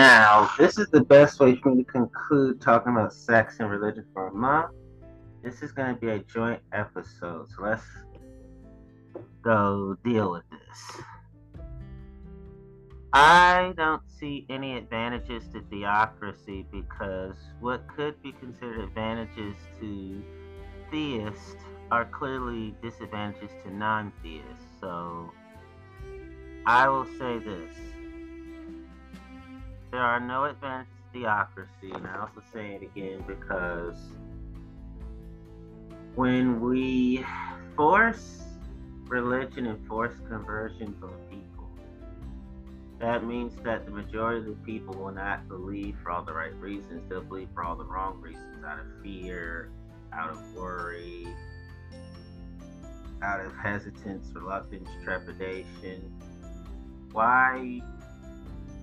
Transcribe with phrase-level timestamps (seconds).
[0.00, 4.06] Now, this is the best way for me to conclude talking about sex and religion
[4.14, 4.70] for a month.
[5.44, 7.84] This is going to be a joint episode, so let's
[9.42, 11.02] go deal with this.
[13.12, 20.22] I don't see any advantages to theocracy because what could be considered advantages to
[20.90, 21.56] theists
[21.90, 24.64] are clearly disadvantages to non theists.
[24.80, 25.30] So
[26.64, 27.89] I will say this
[29.90, 33.96] there are no advantages to theocracy, and I also say it again because
[36.14, 37.24] when we
[37.76, 38.42] force
[39.06, 41.68] religion and force conversions on people,
[43.00, 46.54] that means that the majority of the people will not believe for all the right
[46.56, 47.02] reasons.
[47.08, 49.70] They'll believe for all the wrong reasons out of fear,
[50.12, 51.26] out of worry,
[53.22, 56.12] out of hesitance, reluctance, trepidation.
[57.12, 57.80] Why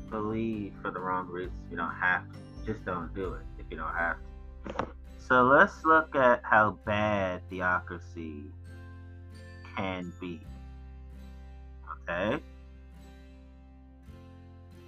[0.10, 2.40] believe for the wrong reasons you don't have to?
[2.66, 4.88] Just don't do it if you don't have to.
[5.20, 8.44] So let's look at how bad theocracy
[9.76, 10.42] can be.
[12.10, 12.42] Okay?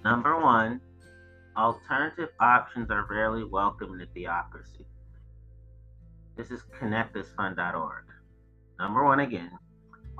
[0.04, 0.80] Number one,
[1.56, 4.86] alternative options are rarely welcome in theocracy.
[6.36, 8.04] This is connectusfund.org.
[8.78, 9.50] Number one again,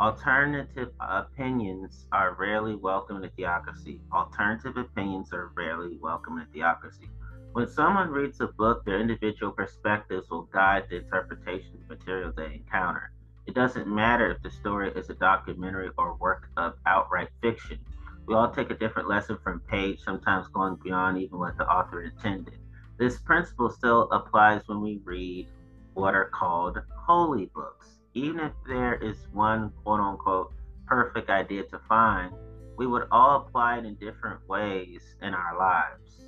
[0.01, 4.01] alternative opinions are rarely welcome in theocracy.
[4.15, 7.07] Alternative opinions are rarely welcome in theocracy.
[7.53, 12.33] When someone reads a book, their individual perspectives will guide the interpretation of the material
[12.35, 13.13] they encounter.
[13.47, 17.79] It doesn't matter if the story is a documentary or work of outright fiction.
[18.27, 22.05] We all take a different lesson from page, sometimes going beyond even what the author
[22.05, 22.59] intended.
[22.99, 25.49] This principle still applies when we read
[25.93, 28.00] what are called holy books.
[28.15, 30.53] Even if there is one quote unquote
[30.87, 32.33] perfect idea to find,
[32.77, 36.25] we would all apply it in different ways in our lives.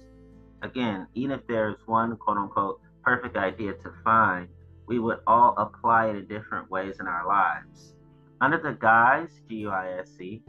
[0.63, 4.49] Again, even if there's one quote unquote perfect idea to find,
[4.87, 7.95] we would all apply it in different ways in our lives.
[8.41, 10.43] Under the guise, G U I S C,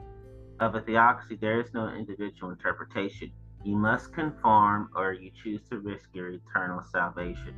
[0.59, 3.31] of a theocracy, there is no individual interpretation.
[3.63, 7.55] You must conform or you choose to risk your eternal salvation.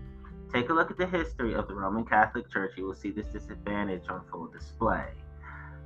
[0.55, 2.75] Take a look at the history of the Roman Catholic Church.
[2.77, 5.07] You will see this disadvantage on full display.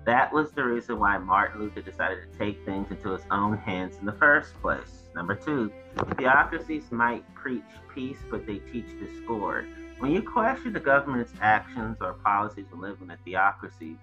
[0.05, 3.97] That was the reason why Martin Luther decided to take things into his own hands
[3.99, 5.09] in the first place.
[5.15, 5.71] Number two,
[6.17, 7.63] theocracies might preach
[7.95, 9.65] peace, but they teach discord.
[9.97, 13.97] When you question the government's actions or policies when living in a theocracy,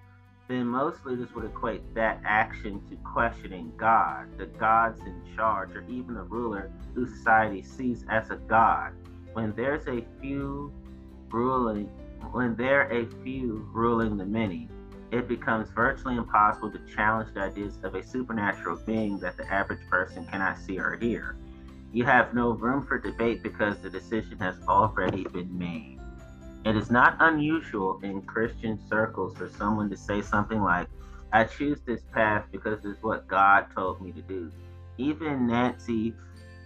[0.49, 5.85] then most leaders would equate that action to questioning God, the gods in charge, or
[5.87, 8.91] even the ruler who society sees as a god.
[9.37, 10.73] When there's a few
[11.29, 11.85] ruling,
[12.31, 14.67] when there are a few ruling the many,
[15.11, 19.87] it becomes virtually impossible to challenge the ideas of a supernatural being that the average
[19.91, 21.35] person cannot see or hear.
[21.93, 25.99] You have no room for debate because the decision has already been made.
[26.65, 30.87] It is not unusual in Christian circles for someone to say something like,
[31.31, 34.51] I choose this path because it's what God told me to do.
[34.97, 36.15] Even Nancy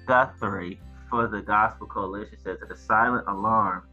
[0.07, 0.79] Guthrie
[1.11, 3.83] for the Gospel Coalition says that a silent alarm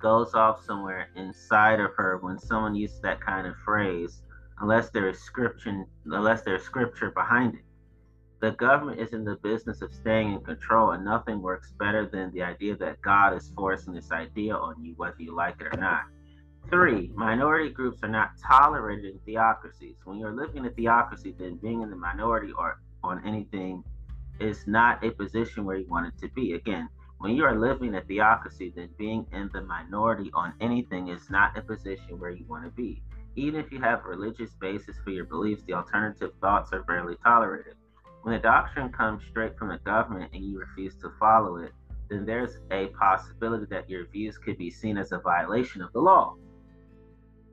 [0.00, 4.22] goes off somewhere inside of her when someone uses that kind of phrase,
[4.60, 7.64] unless there is scripture, unless there's scripture behind it.
[8.40, 12.32] The government is in the business of staying in control, and nothing works better than
[12.32, 15.78] the idea that God is forcing this idea on you, whether you like it or
[15.78, 16.04] not.
[16.70, 19.96] Three, minority groups are not tolerated in theocracies.
[20.04, 23.82] When you're living in a theocracy, then being in the minority or on anything
[24.40, 26.54] is not a position where you want it to be.
[26.54, 31.28] Again, when you are living a theocracy, then being in the minority on anything is
[31.28, 33.02] not a position where you want to be.
[33.36, 37.74] Even if you have religious basis for your beliefs, the alternative thoughts are rarely tolerated.
[38.22, 41.72] When a doctrine comes straight from the government and you refuse to follow it,
[42.08, 46.00] then there's a possibility that your views could be seen as a violation of the
[46.00, 46.36] law.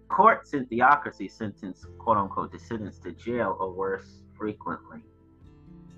[0.10, 5.04] Courts in theocracy sentence quote unquote dissidents to jail or worse frequently.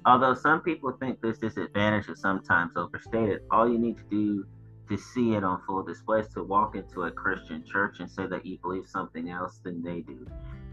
[0.06, 4.46] Although some people think this disadvantage is sometimes overstated, all you need to do
[4.88, 8.26] to see it on full display is to walk into a Christian church and say
[8.26, 10.26] that you believe something else than they do.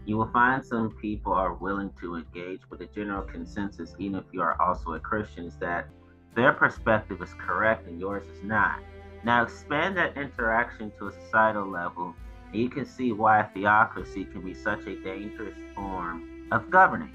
[0.05, 4.25] You will find some people are willing to engage, but the general consensus, even if
[4.31, 5.89] you are also a Christian, is that
[6.35, 8.79] their perspective is correct and yours is not.
[9.23, 12.15] Now expand that interaction to a societal level,
[12.51, 17.11] and you can see why theocracy can be such a dangerous form of governing.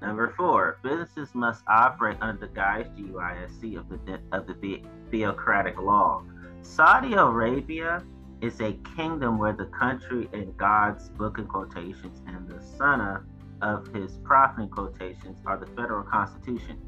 [0.00, 6.22] Number four, businesses must operate under the guise GUISC of the of the theocratic law.
[6.62, 8.02] Saudi Arabia
[8.40, 13.24] is a kingdom where the country in God's book in quotations and the sunnah
[13.60, 16.78] of his profiting quotations are the federal constitution.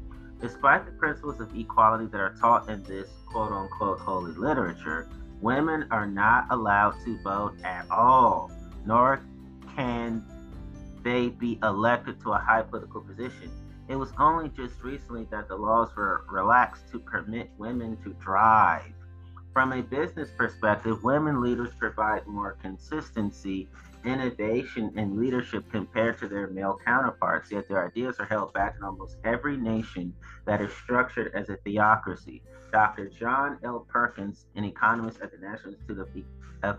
[0.41, 5.07] Despite the principles of equality that are taught in this quote unquote holy literature,
[5.41, 8.51] women are not allowed to vote at all,
[8.85, 9.21] nor
[9.75, 10.25] can
[11.03, 13.51] they be elected to a high political position.
[13.89, 18.93] It was only just recently that the laws were relaxed to permit women to drive.
[19.51, 23.67] From a business perspective, women leaders provide more consistency,
[24.03, 28.83] innovation, and leadership compared to their male counterparts, yet their ideas are held back in
[28.83, 30.13] almost every nation
[30.45, 32.41] that is structured as a theocracy.
[32.71, 33.09] Dr.
[33.09, 33.85] John L.
[33.87, 35.99] Perkins, an economist at the National Institute
[36.63, 36.77] of,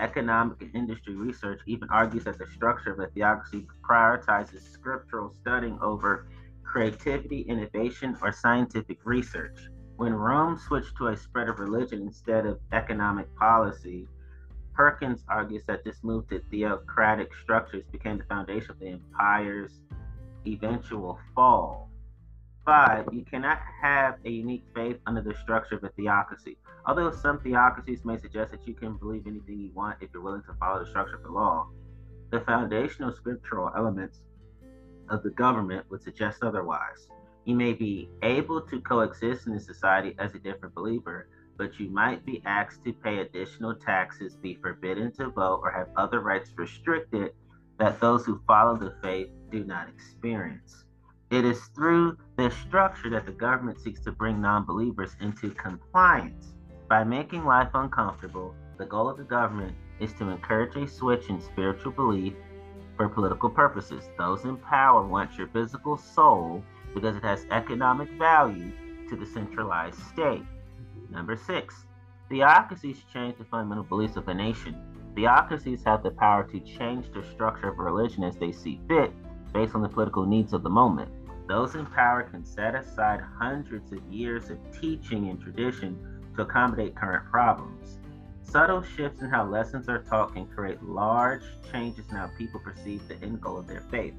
[0.00, 5.78] Economic and Industry Research even argues that the structure of a theocracy prioritizes scriptural studying
[5.80, 6.26] over
[6.64, 9.58] creativity, innovation, or scientific research.
[9.96, 14.08] When Rome switched to a spread of religion instead of economic policy,
[14.72, 19.80] Perkins argues that this move to theocratic structures became the foundation of the empire's
[20.46, 21.89] eventual fall.
[22.70, 26.56] Five, you cannot have a unique faith under the structure of a theocracy.
[26.86, 30.44] Although some theocracies may suggest that you can believe anything you want if you're willing
[30.44, 31.66] to follow the structure of the law,
[32.30, 34.20] the foundational scriptural elements
[35.08, 37.08] of the government would suggest otherwise.
[37.44, 41.26] You may be able to coexist in the society as a different believer,
[41.58, 45.88] but you might be asked to pay additional taxes, be forbidden to vote, or have
[45.96, 47.32] other rights restricted
[47.80, 50.84] that those who follow the faith do not experience.
[51.30, 56.54] It is through this structure that the government seeks to bring non believers into compliance.
[56.88, 61.38] By making life uncomfortable, the goal of the government is to encourage a switch in
[61.40, 62.32] spiritual belief
[62.96, 64.08] for political purposes.
[64.16, 66.64] Those in power want your physical soul
[66.94, 68.72] because it has economic value
[69.10, 70.44] to the centralized state.
[71.10, 71.84] Number six,
[72.30, 74.76] theocracies change the fundamental beliefs of a nation.
[75.14, 79.12] Theocracies have the power to change the structure of religion as they see fit
[79.52, 81.10] based on the political needs of the moment.
[81.50, 85.98] Those in power can set aside hundreds of years of teaching and tradition
[86.36, 87.98] to accommodate current problems.
[88.44, 91.42] Subtle shifts in how lessons are taught can create large
[91.72, 94.14] changes in how people perceive the end goal of their faith.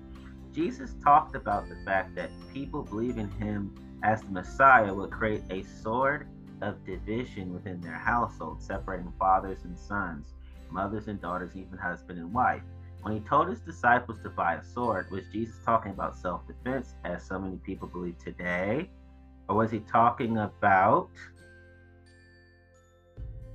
[0.53, 3.73] Jesus talked about the fact that people believing him
[4.03, 6.27] as the Messiah would create a sword
[6.61, 10.33] of division within their household, separating fathers and sons,
[10.69, 12.63] mothers and daughters, even husband and wife.
[13.01, 16.95] When he told his disciples to buy a sword, was Jesus talking about self defense,
[17.03, 18.89] as so many people believe today?
[19.49, 21.09] Or was he talking about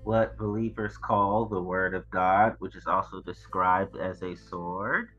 [0.03, 5.11] what believers call the Word of God, which is also described as a sword?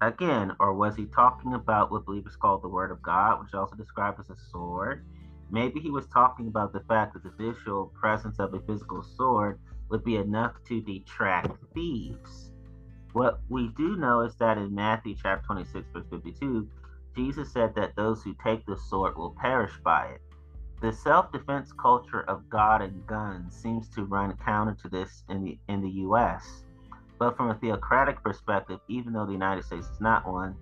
[0.00, 3.54] Again, or was he talking about what believers call the Word of God, which is
[3.54, 5.04] also described as a sword?
[5.50, 9.60] Maybe he was talking about the fact that the visual presence of a physical sword
[9.90, 12.50] would be enough to detract thieves.
[13.14, 16.68] What we do know is that in Matthew chapter 26, verse 52,
[17.14, 20.20] Jesus said that those who take the sword will perish by it.
[20.82, 25.56] The self-defense culture of God and guns seems to run counter to this in the
[25.68, 26.64] in the US.
[27.20, 30.56] But from a theocratic perspective, even though the United States is not one,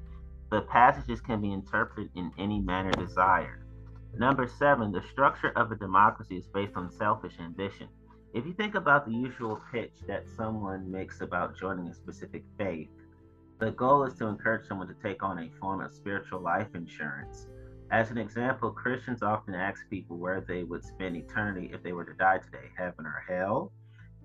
[0.50, 3.64] the passages can be interpreted in any manner desired.
[4.18, 7.88] Number seven, the structure of a democracy is based on selfish ambition.
[8.34, 12.88] If you think about the usual pitch that someone makes about joining a specific faith,
[13.58, 17.46] the goal is to encourage someone to take on a form of spiritual life insurance.
[17.90, 22.06] As an example, Christians often ask people where they would spend eternity if they were
[22.06, 23.70] to die today, heaven or hell.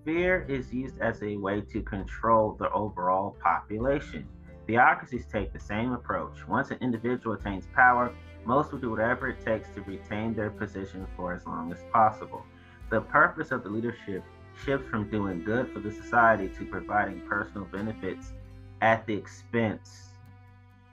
[0.05, 4.25] Fear is used as a way to control the overall population.
[4.67, 6.47] Theocracies take the same approach.
[6.47, 8.13] Once an individual attains power,
[8.45, 12.45] most will do whatever it takes to retain their position for as long as possible.
[12.89, 14.23] The purpose of the leadership
[14.63, 18.33] shifts from doing good for the society to providing personal benefits
[18.81, 20.09] at the expense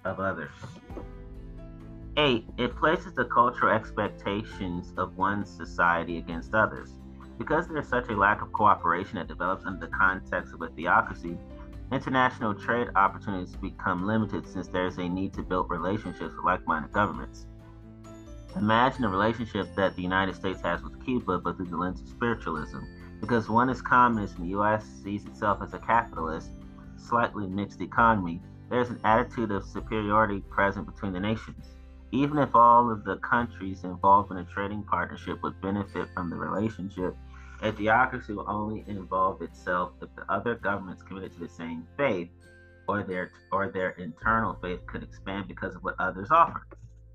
[0.04, 0.50] of others.
[2.16, 6.90] Eight, it places the cultural expectations of one society against others.
[7.38, 10.68] Because there is such a lack of cooperation that develops under the context of a
[10.68, 11.36] theocracy,
[11.90, 16.66] international trade opportunities become limited since there is a need to build relationships with like
[16.66, 17.46] minded governments.
[18.56, 22.08] Imagine a relationship that the United States has with Cuba, but through the lens of
[22.08, 22.78] spiritualism.
[23.20, 24.84] Because one is communist and the U.S.
[25.02, 26.50] sees itself as a capitalist,
[26.96, 31.66] slightly mixed economy, there's an attitude of superiority present between the nations.
[32.12, 36.36] Even if all of the countries involved in a trading partnership would benefit from the
[36.36, 37.16] relationship,
[37.62, 42.28] a theocracy will only involve itself if the other governments committed to the same faith
[42.86, 46.66] or their or their internal faith could expand because of what others offer.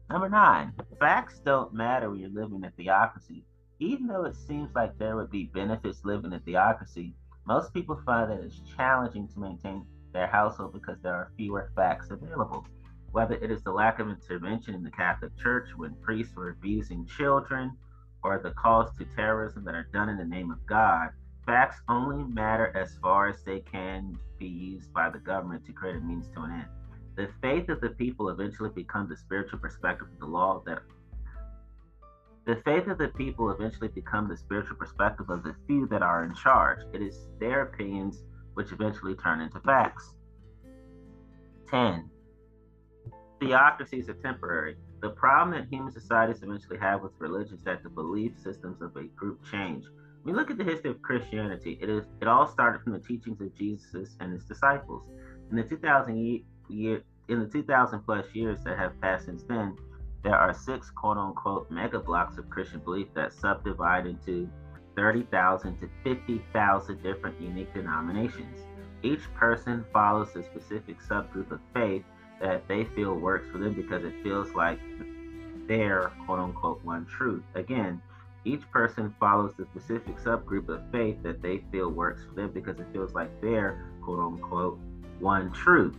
[0.10, 3.46] Number nine, facts don't matter when you're living in theocracy.
[3.80, 7.14] Even though it seems like there would be benefits living a theocracy,
[7.46, 12.10] most people find that it's challenging to maintain their household because there are fewer facts
[12.10, 12.66] available.
[13.12, 17.06] Whether it is the lack of intervention in the Catholic Church when priests were abusing
[17.06, 17.78] children
[18.24, 21.10] or the calls to terrorism that are done in the name of God,
[21.46, 25.98] facts only matter as far as they can be used by the government to create
[25.98, 26.79] a means to an end.
[27.20, 30.80] The faith of the people eventually becomes the spiritual perspective of the law that
[32.46, 36.24] the faith of the people eventually become the spiritual perspective of the few that are
[36.24, 36.80] in charge.
[36.94, 38.24] It is their opinions
[38.54, 40.16] which eventually turn into facts.
[41.70, 42.10] 10.
[43.42, 44.78] Theocracies are temporary.
[45.02, 48.96] The problem that human societies eventually have with religion is that the belief systems of
[48.96, 49.84] a group change.
[50.24, 53.00] When we look at the history of Christianity, it is it all started from the
[53.00, 55.04] teachings of Jesus and his disciples.
[55.52, 59.78] In the 2000 year, in the 2000 plus years that have passed since then,
[60.24, 64.50] there are six quote unquote mega blocks of Christian belief that subdivide into
[64.96, 68.58] 30,000 to 50,000 different unique denominations.
[69.02, 72.04] Each person follows a specific subgroup of faith
[72.42, 74.80] that they feel works for them because it feels like
[75.68, 77.44] their quote unquote one truth.
[77.56, 78.02] Again,
[78.44, 82.80] each person follows the specific subgroup of faith that they feel works for them because
[82.80, 84.80] it feels like their quote unquote
[85.20, 85.96] one truth.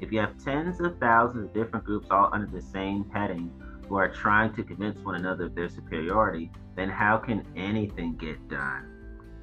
[0.00, 3.50] If you have tens of thousands of different groups all under the same heading
[3.88, 8.48] who are trying to convince one another of their superiority, then how can anything get
[8.48, 8.94] done?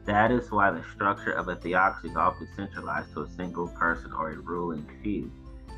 [0.05, 4.13] That is why the structure of a theocracy is often centralized to a single person
[4.13, 5.31] or a ruling few.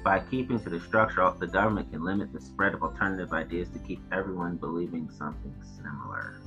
[0.03, 3.79] By keeping to the structure, the government can limit the spread of alternative ideas to
[3.79, 6.41] keep everyone believing something similar.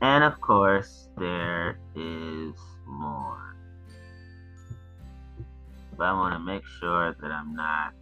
[0.00, 2.54] And of course, there is
[2.86, 3.53] more
[5.96, 7.92] but I want to make sure that I'm not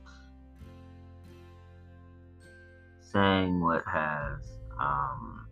[3.12, 5.46] saying what has um,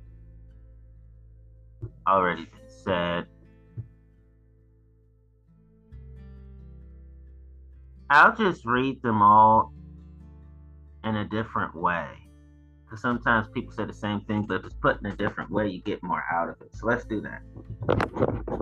[2.09, 3.27] already been said.
[8.11, 9.73] I'll just read them all
[11.05, 12.20] in a different way.
[12.91, 15.69] Because sometimes people say the same thing, but if it's put in a different way,
[15.69, 16.75] you get more out of it.
[16.75, 17.41] So let's do that.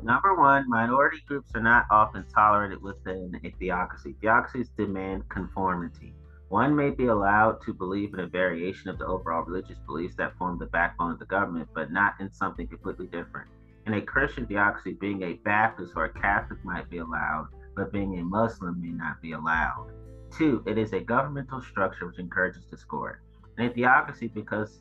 [0.02, 4.16] Number one, minority groups are not often tolerated within a theocracy.
[4.20, 6.12] Theocracies demand conformity.
[6.50, 10.36] One may be allowed to believe in a variation of the overall religious beliefs that
[10.36, 13.48] form the backbone of the government, but not in something completely different.
[13.86, 18.18] In a Christian theocracy, being a Baptist or a Catholic might be allowed, but being
[18.18, 19.90] a Muslim may not be allowed.
[20.36, 23.20] Two, it is a governmental structure which encourages discord.
[23.58, 24.78] In a theocracy, because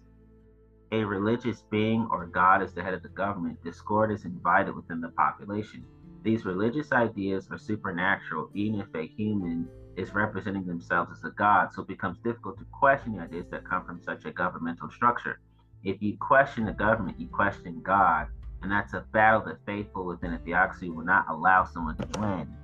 [0.92, 5.02] a religious being or God is the head of the government, discord is invited within
[5.02, 5.84] the population.
[6.24, 11.74] These religious ideas are supernatural, even if a human is representing themselves as a god,
[11.74, 15.40] so it becomes difficult to question the ideas that come from such a governmental structure.
[15.84, 18.28] If you question the government, you question God,
[18.62, 22.56] and that's a battle that faithful within a theocracy will not allow someone to win.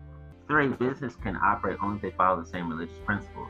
[0.48, 3.50] Three, business can operate only if they follow the same religious principles.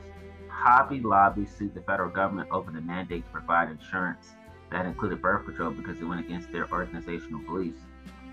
[0.54, 4.34] Hobby Lobby sued the federal government over the mandate to provide insurance
[4.72, 7.82] that included birth control because it went against their organizational beliefs.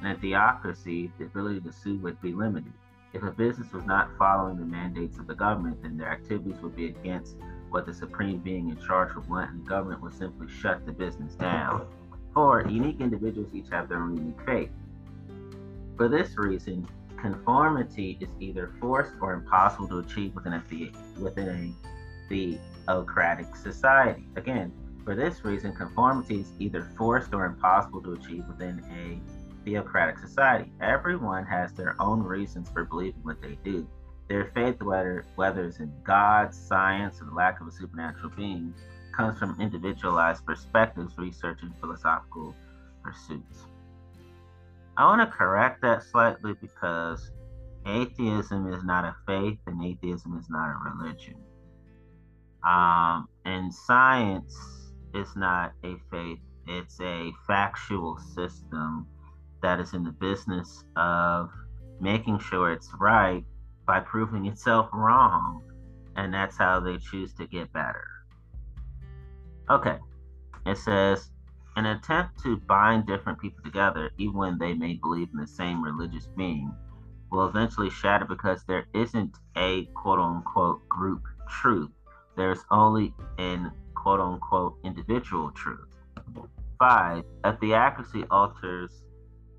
[0.00, 2.72] In a theocracy, the ability to sue would be limited.
[3.12, 6.76] If a business was not following the mandates of the government, then their activities would
[6.76, 7.36] be against
[7.70, 10.92] what the supreme being in charge would want, and the government would simply shut the
[10.92, 11.86] business down.
[12.32, 14.70] Four, unique individuals each have their own unique faith.
[15.96, 16.88] For this reason,
[17.20, 20.62] conformity is either forced or impossible to achieve within a,
[21.20, 21.90] within a
[22.30, 24.24] theocratic society.
[24.36, 24.72] Again,
[25.04, 30.72] for this reason, conformity is either forced or impossible to achieve within a theocratic society.
[30.80, 33.86] Everyone has their own reasons for believing what they do.
[34.28, 38.72] Their faith, whether, whether it's in God, science, or the lack of a supernatural being,
[39.12, 42.54] comes from individualized perspectives, research, and philosophical
[43.02, 43.66] pursuits.
[44.96, 47.32] I want to correct that slightly because
[47.86, 51.36] atheism is not a faith and atheism is not a religion.
[52.66, 54.54] Um, and science
[55.14, 59.06] is not a faith, it's a factual system
[59.62, 61.50] that is in the business of
[62.00, 63.44] making sure it's right
[63.86, 65.62] by proving itself wrong.
[66.16, 68.04] And that's how they choose to get better.
[69.70, 69.98] Okay,
[70.66, 71.30] it says
[71.76, 75.82] an attempt to bind different people together, even when they may believe in the same
[75.82, 76.74] religious being,
[77.30, 81.90] will eventually shatter because there isn't a quote unquote group truth.
[82.36, 85.96] There's only an quote unquote individual truth.
[86.78, 89.02] Five, a theocracy alters,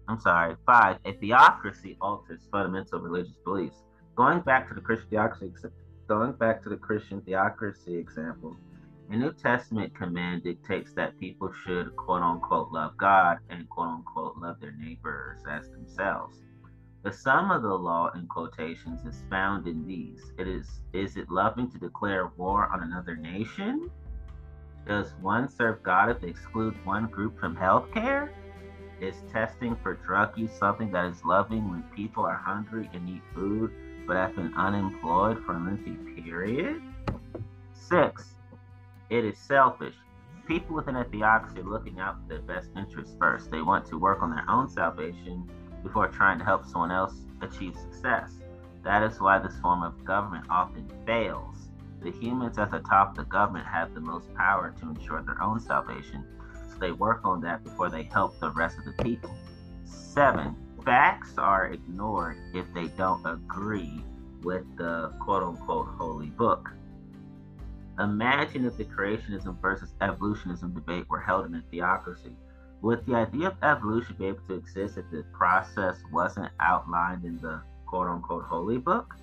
[0.08, 3.84] I'm sorry, five, a theocracy alters fundamental religious beliefs.
[4.16, 5.54] Going back to the Christian theocracy,
[6.08, 8.56] going back to the Christian theocracy example,
[9.12, 14.38] a New Testament command dictates that people should quote unquote love God and quote unquote
[14.38, 16.42] love their neighbors as themselves.
[17.03, 20.31] The sum of the law in quotations is found in these.
[20.38, 23.89] It is is it loving to declare war on another nation?
[24.86, 28.31] Does one serve God if they exclude one group from health care?
[29.00, 33.22] Is testing for drug use something that is loving when people are hungry and need
[33.34, 33.72] food
[34.05, 36.84] but have been unemployed for a lengthy period?
[37.74, 38.36] Six,
[39.10, 39.96] it is selfish.
[40.46, 43.50] People within a theocracy are looking out for their best interests first.
[43.50, 45.50] They want to work on their own salvation
[45.83, 48.31] before trying to help someone else achieve success.
[48.83, 51.55] That is why this form of government often fails.
[52.01, 55.41] The humans at the top of the government have the most power to ensure their
[55.41, 56.25] own salvation,
[56.71, 59.29] so they work on that before they help the rest of the people.
[59.85, 64.03] Seven, facts are ignored if they don't agree
[64.41, 66.71] with the quote unquote holy book.
[68.00, 72.35] Imagine if the creationism versus evolutionism debate were held in a theocracy.
[72.81, 77.38] Would the idea of evolution be able to exist if the process wasn't outlined in
[77.39, 79.15] the quote unquote holy book?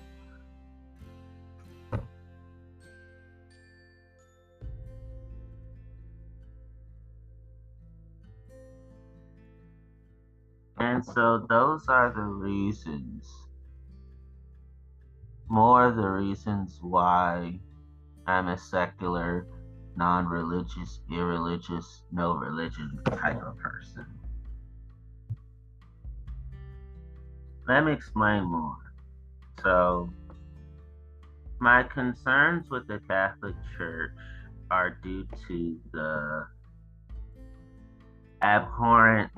[10.77, 13.29] And so those are the reasons,
[15.49, 17.59] more of the reasons why
[18.25, 19.45] I'm a secular
[19.99, 24.05] non religious, irreligious, no religion type of person.
[27.67, 28.77] Let me explain more.
[29.61, 30.09] So,
[31.59, 34.13] my concerns with the Catholic Church
[34.71, 36.47] are due to the
[38.41, 39.31] abhorrent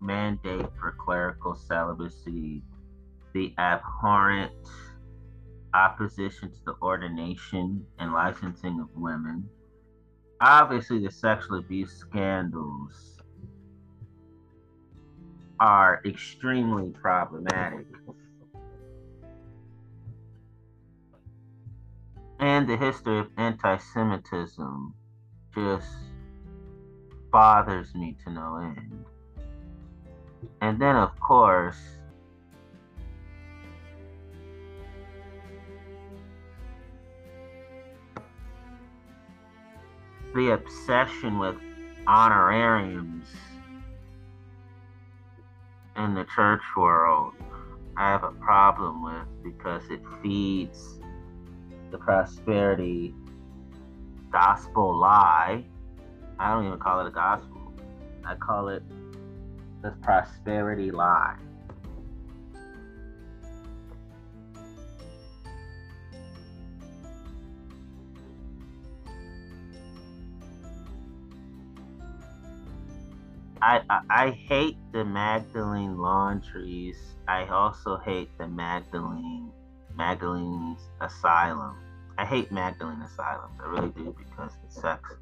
[0.00, 2.62] mandate for clerical celibacy,
[3.32, 4.52] the abhorrent
[5.72, 9.48] opposition to the ordination and licensing of women,
[10.40, 13.18] obviously the sexual abuse scandals
[15.60, 17.86] are extremely problematic.
[22.40, 24.94] And the history of anti Semitism
[25.54, 25.88] just
[27.32, 29.04] bothers me to no end.
[30.60, 31.97] And then, of course,
[40.38, 41.56] the obsession with
[42.06, 43.26] honorariums
[45.96, 47.34] in the church world
[47.96, 51.00] I have a problem with because it feeds
[51.90, 53.12] the prosperity
[54.30, 55.64] gospel lie.
[56.38, 57.74] I don't even call it a gospel.
[58.24, 58.84] I call it
[59.82, 61.34] the prosperity lie.
[73.62, 76.96] I, I, hate the Magdalene laundries.
[77.26, 79.50] I also hate the Magdalene
[79.96, 81.76] Magdalene's asylum.
[82.16, 83.58] I hate Magdalene asylums.
[83.62, 85.18] I really do because it's sexist.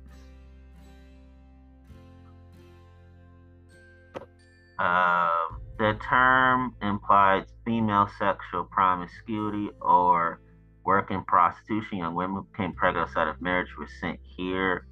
[4.79, 10.41] Uh, the term implies female sexual promiscuity or
[10.85, 11.99] work in prostitution.
[11.99, 14.87] Young women became pregnant outside of marriage were sent here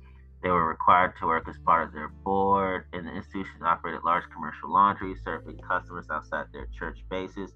[0.44, 4.24] they were required to work as part of their board, and the institutions operated large
[4.30, 7.54] commercial laundries, serving customers outside their church bases.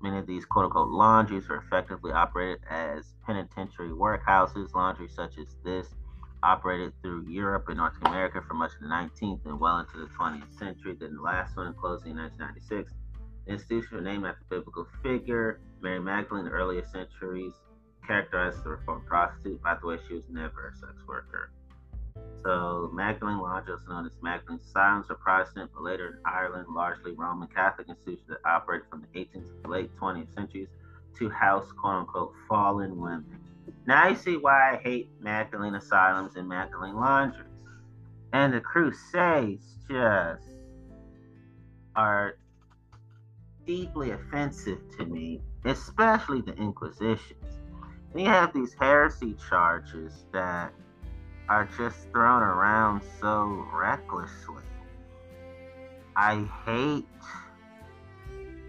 [0.00, 4.74] Many of these quote unquote laundries were effectively operated as penitentiary workhouses.
[4.74, 5.88] Laundries such as this
[6.42, 10.08] operated through Europe and North America for much of the 19th and well into the
[10.18, 10.96] 20th century.
[10.98, 12.94] Then the last one closing in 1996.
[13.44, 17.52] The institution was named after biblical figure Mary Magdalene in the earlier centuries,
[18.06, 19.62] characterized as a reformed prostitute.
[19.62, 21.52] By the way, she was never a sex worker.
[22.44, 27.12] So Magdalene Lodge, also known as Magdalene Asylums, are Protestant, but later in Ireland, largely
[27.12, 30.68] Roman Catholic institutions that operated from the 18th to the late 20th centuries
[31.18, 33.38] to house quote unquote fallen women.
[33.86, 37.46] Now you see why I hate Magdalene Asylums and Magdalene Laundries.
[38.32, 40.42] And the Crusades just
[41.94, 42.38] are
[43.66, 47.60] deeply offensive to me, especially the Inquisitions.
[48.12, 50.72] And you have these heresy charges that
[51.48, 54.62] are just thrown around so recklessly.
[56.16, 57.06] I hate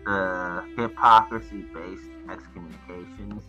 [0.06, 3.44] the hypocrisy based excommunications,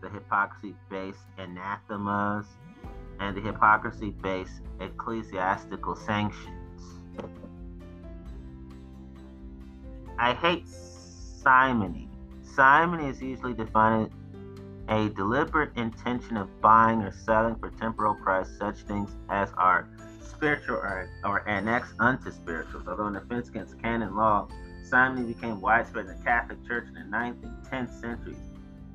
[0.00, 2.46] the hypocrisy based anathemas,
[3.18, 6.56] and the hypocrisy based ecclesiastical sanctions.
[10.18, 12.08] I hate simony.
[12.42, 14.10] Simony is usually defined
[14.90, 19.88] a deliberate intention of buying or selling for temporal price such things as are
[20.20, 22.86] spiritual or, or annexed unto spirituals.
[22.88, 24.48] Although an offense against canon law
[24.82, 28.36] simony became widespread in the Catholic Church in the 9th and 10th centuries.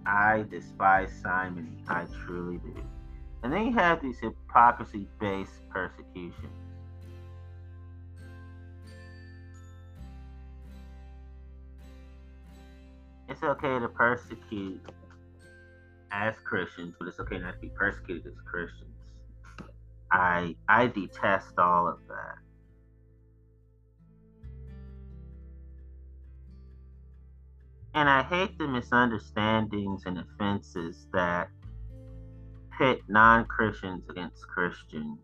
[0.06, 1.78] I despise simony.
[1.88, 2.76] I truly do.
[3.44, 6.36] And then you have these hypocrisy based persecutions.
[13.28, 14.82] It's okay to persecute
[16.16, 18.96] as Christians, but it's okay not to be persecuted as Christians.
[20.12, 22.38] I I detest all of that.
[27.94, 31.50] And I hate the misunderstandings and offenses that
[32.78, 35.20] pit non Christians against Christians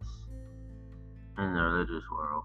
[1.38, 2.44] in the religious world.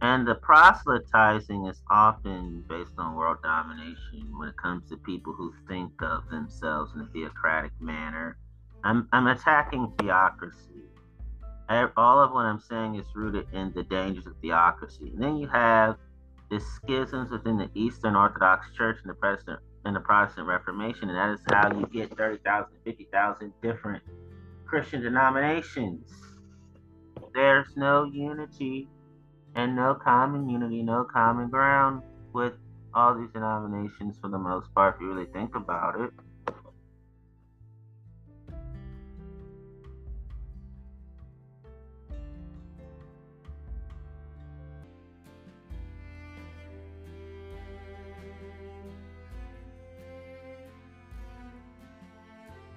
[0.00, 5.52] And the proselytizing is often based on world domination when it comes to people who
[5.66, 8.38] think of themselves in a theocratic manner.
[8.84, 10.84] I'm, I'm attacking theocracy.
[11.96, 15.10] All of what I'm saying is rooted in the dangers of theocracy.
[15.14, 15.96] And then you have
[16.48, 21.16] the schisms within the Eastern Orthodox Church and the Protestant and the Protestant Reformation, and
[21.18, 24.02] that is how you get 30,000, 50,000 different
[24.66, 26.10] Christian denominations.
[27.34, 28.88] There's no unity
[29.54, 32.54] and no common unity, no common ground with
[32.94, 36.12] all these denominations for the most part, if you really think about it.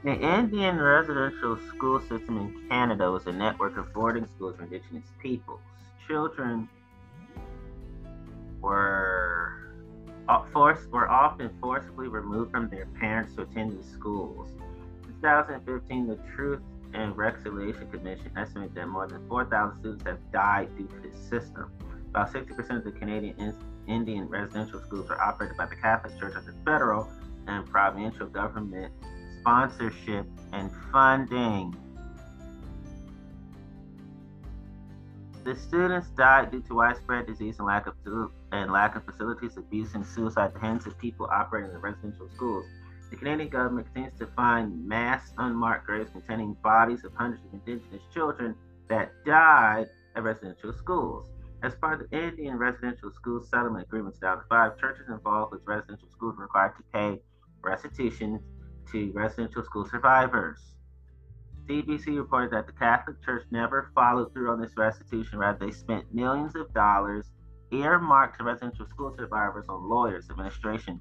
[0.04, 5.06] The Indian residential school system in Canada was a network of boarding schools for Indigenous
[5.22, 5.60] peoples.
[6.12, 6.68] Children
[8.60, 9.72] were
[10.28, 14.50] uh, forced were often forcibly removed from their parents to attend these schools.
[15.08, 16.60] In 2015, the Truth
[16.94, 21.72] and Reconciliation Commission estimated that more than 4,000 students have died due to this system.
[22.10, 23.56] About 60% of the Canadian
[23.88, 27.10] Indian residential schools are operated by the Catholic Church under federal
[27.48, 28.94] and provincial government
[29.42, 31.76] sponsorship, and funding.
[35.44, 37.96] The students died due to widespread disease and lack of
[38.52, 42.30] and lack of facilities, abuse, and suicide at the hands of people operating in residential
[42.36, 42.66] schools.
[43.10, 48.04] The Canadian government continues to find mass unmarked graves containing bodies of hundreds of Indigenous
[48.14, 48.56] children
[48.88, 51.28] that died at residential schools.
[51.64, 56.36] As part of the Indian Residential School Settlement Agreement 2005, churches involved with residential schools
[56.38, 57.20] required to pay
[57.64, 58.40] restitution
[58.92, 60.60] to residential school survivors.
[61.68, 65.40] CBC reported that the Catholic Church never followed through on this restitution.
[65.40, 67.32] Rather, they spent millions of dollars
[67.72, 71.00] earmarked to residential school survivors on lawyers, administration,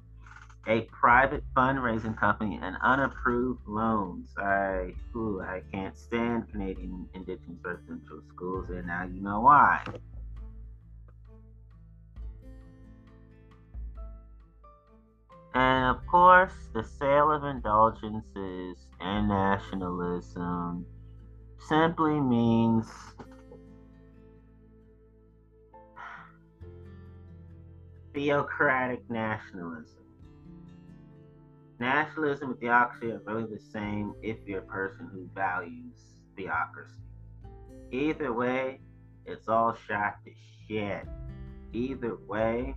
[0.67, 4.29] a private fundraising company, and unapproved loans.
[4.37, 9.83] I, ooh, I can't stand Canadian Indigenous residential schools, and now you know why.
[15.53, 20.85] And of course, the sale of indulgences and nationalism
[21.57, 22.87] simply means
[28.13, 30.03] theocratic nationalism.
[31.79, 35.95] Nationalism and theocracy are really the same if you're a person who values
[36.37, 37.01] theocracy.
[37.91, 38.79] Either way,
[39.25, 40.31] it's all shot to
[40.67, 41.07] shit.
[41.73, 42.75] Either way,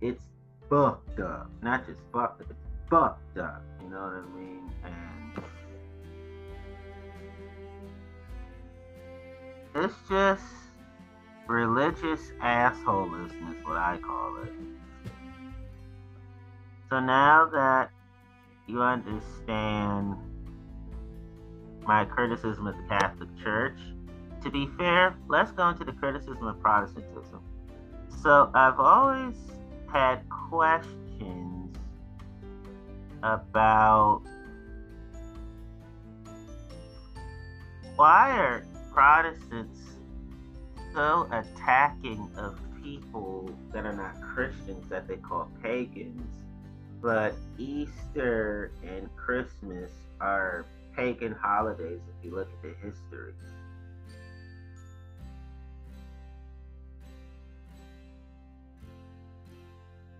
[0.00, 0.24] it's
[0.70, 1.50] fucked up.
[1.62, 3.62] Not just fucked up, it's fucked up.
[3.82, 4.70] You know what I mean?
[4.84, 5.13] And
[9.74, 10.44] it's just
[11.46, 14.52] religious assholism is what I call it.
[16.88, 17.90] So now that
[18.66, 20.16] you understand
[21.86, 23.78] my criticism of the Catholic Church,
[24.42, 27.42] to be fair, let's go into the criticism of Protestantism.
[28.22, 29.34] So I've always
[29.92, 31.76] had questions
[33.22, 34.22] about
[37.96, 39.80] why are Protestants
[40.94, 46.30] so attacking of people that are not Christians that they call pagans,
[47.02, 53.32] but Easter and Christmas are pagan holidays if you look at the history.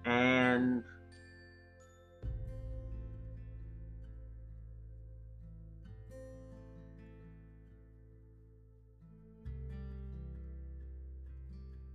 [0.05, 0.83] And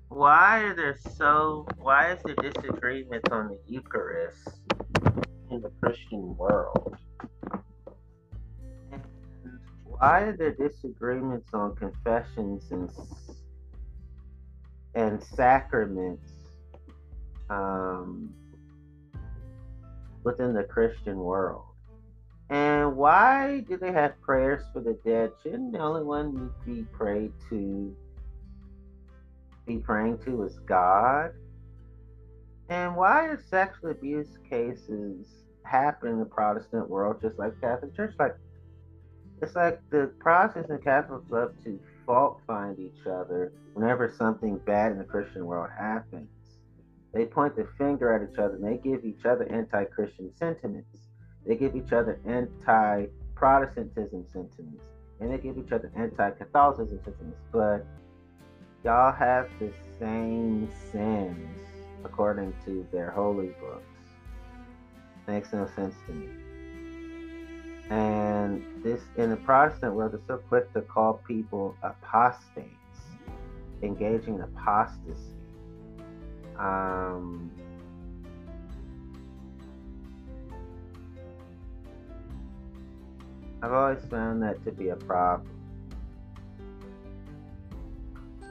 [0.10, 4.50] why are there so why is there disagreements on the Eucharist
[5.50, 6.98] in the Christian world?
[8.92, 9.02] And
[9.86, 12.90] why are there disagreements on confessions and
[14.96, 16.32] and and sacraments
[17.50, 18.34] um,
[20.24, 21.66] within the Christian world.
[22.50, 25.32] And why do they have prayers for the dead?
[25.44, 27.96] Shouldn't the only one be prayed to
[29.70, 31.32] be praying to is God?
[32.70, 35.28] And why do sexual abuse cases
[35.64, 38.16] happen in the Protestant world just like Catholic Church?
[38.20, 38.36] Like
[39.42, 44.92] it's like the Protestants and Catholics love to fault find each other whenever something bad
[44.92, 46.30] in the Christian world happens.
[47.14, 50.98] They point the finger at each other and they give each other anti Christian sentiments.
[51.46, 53.06] They give each other anti
[53.36, 54.84] Protestantism sentiments.
[55.22, 57.40] And they give each other anti Catholicism sentiments.
[57.52, 57.86] But
[58.84, 61.60] y'all have the same sins
[62.04, 63.84] according to their holy books.
[65.28, 66.30] Makes no sense to me.
[67.90, 72.70] And this in the Protestant world, they're so quick to call people apostates,
[73.82, 75.36] engaging in apostasy.
[76.58, 77.52] Um,
[83.62, 85.59] I've always found that to be a problem.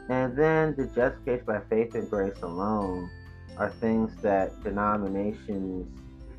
[0.09, 3.11] And then the justification by faith and grace alone
[3.59, 5.87] are things that denominations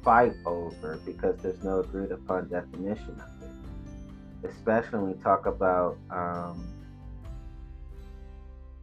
[0.04, 4.50] fight over because there's no agreed upon definition of it.
[4.50, 6.66] Especially when we talk about um,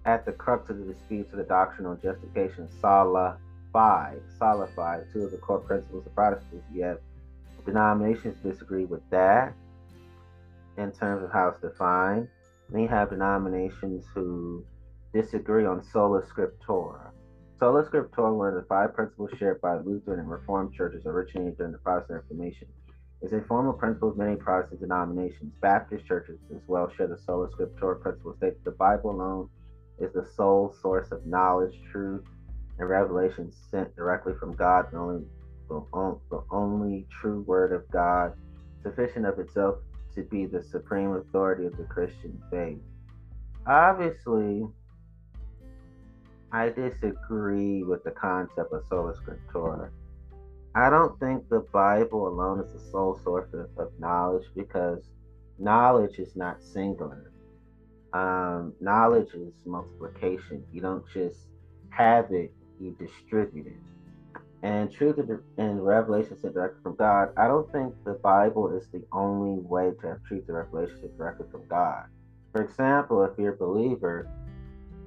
[0.05, 3.39] at the crux of the disputes of the doctrinal justification, sola
[3.73, 6.63] fide, sola fide, two of the core principles of Protestantism.
[6.73, 7.03] Yet
[7.65, 9.53] denominations disagree with that
[10.77, 12.29] in terms of how it's defined.
[12.73, 14.65] You have denominations who
[15.17, 17.11] disagree on sola scriptura.
[17.59, 21.73] Sola scriptura, one of the five principles shared by Lutheran and Reformed churches originating during
[21.73, 22.69] the Protestant Reformation,
[23.23, 25.55] is a formal principle of many Protestant denominations.
[25.63, 29.49] Baptist churches as well share the sola scriptura principle, states the Bible alone
[29.99, 32.25] is the sole source of knowledge, truth,
[32.79, 35.25] and revelation sent directly from God, the only,
[35.71, 38.35] the only true word of God,
[38.83, 39.77] sufficient of itself
[40.15, 42.79] to be the supreme authority of the Christian faith.
[43.67, 44.67] Obviously,
[46.53, 49.91] I disagree with the concept of sola scriptura.
[50.75, 55.03] I don't think the Bible alone is the sole source of, of knowledge because
[55.59, 57.33] knowledge is not singular
[58.17, 60.65] um, knowledge is multiplication.
[60.73, 61.39] You don't just
[61.91, 63.77] have it, you distribute it.
[64.63, 65.19] And truth
[65.59, 69.93] and revelation sent directly from God, I don't think the Bible is the only way
[70.01, 72.07] to have truth and revelation directly from God.
[72.53, 74.29] For example, if you're a believer,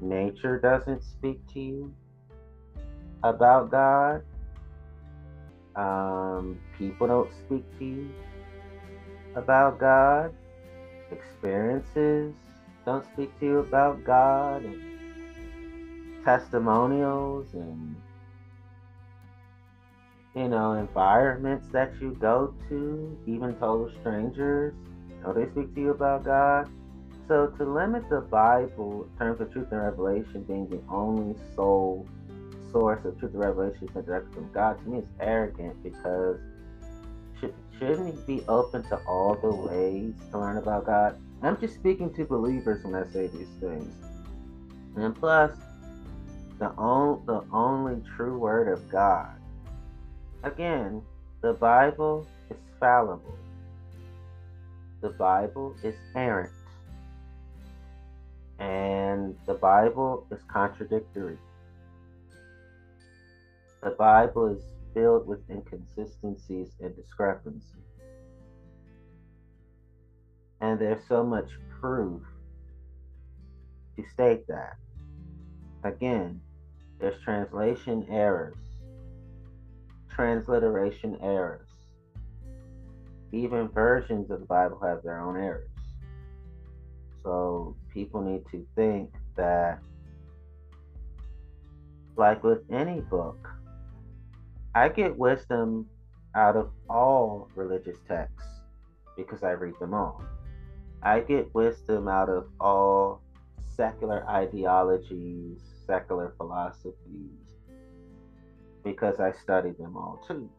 [0.02, 1.94] nature doesn't speak to you
[3.24, 4.24] about God.
[5.76, 8.14] Um, people don't speak to you
[9.36, 10.34] about God.
[11.12, 12.34] Experiences
[12.86, 14.82] don't speak to you about God and
[16.26, 17.96] testimonials and
[20.36, 24.74] you know environments that you go to, even total strangers.
[25.24, 26.70] Don't they speak to you about God?
[27.30, 32.08] So to limit the Bible in terms of truth and revelation being the only sole
[32.72, 36.40] source of truth and revelation sent directly from God, to me is arrogant because
[37.40, 41.22] should, shouldn't he be open to all the ways to learn about God?
[41.44, 43.94] I'm just speaking to believers when I say these things.
[44.96, 45.52] And plus,
[46.58, 49.36] the, on, the only true word of God.
[50.42, 51.04] Again,
[51.42, 53.38] the Bible is fallible.
[55.02, 56.52] The Bible is errant.
[58.60, 61.38] And the Bible is contradictory.
[63.82, 64.62] The Bible is
[64.94, 67.64] filled with inconsistencies and discrepancies.
[70.60, 72.22] And there's so much proof
[73.96, 74.76] to state that.
[75.86, 76.42] Again,
[77.00, 78.58] there's translation errors,
[80.10, 81.70] transliteration errors.
[83.32, 85.70] Even versions of the Bible have their own errors.
[87.24, 89.80] So people need to think that,
[92.16, 93.48] like with any book,
[94.76, 95.88] I get wisdom
[96.36, 98.48] out of all religious texts
[99.18, 100.24] because I read them all.
[101.02, 103.22] I get wisdom out of all
[103.76, 106.94] secular ideologies, secular philosophies,
[108.84, 110.50] because I study them all too.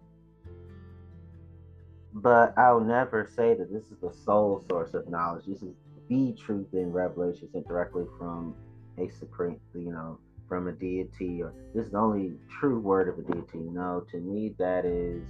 [2.13, 5.45] But I'll never say that this is the sole source of knowledge.
[5.47, 5.75] This is
[6.11, 8.55] the truth in Revelation sent directly from
[8.99, 10.19] a supreme, you know,
[10.49, 13.59] from a deity, or this is the only true word of a deity.
[13.59, 15.25] No, to me, that is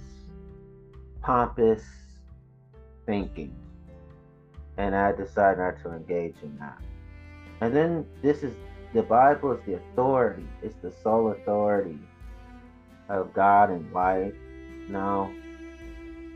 [1.21, 1.83] pompous
[3.05, 3.55] thinking
[4.77, 6.77] and I decide not to engage in that.
[7.61, 8.55] And then this is
[8.93, 10.47] the Bible is the authority.
[10.63, 11.99] It's the sole authority
[13.09, 14.33] of God and life.
[14.89, 15.31] Now,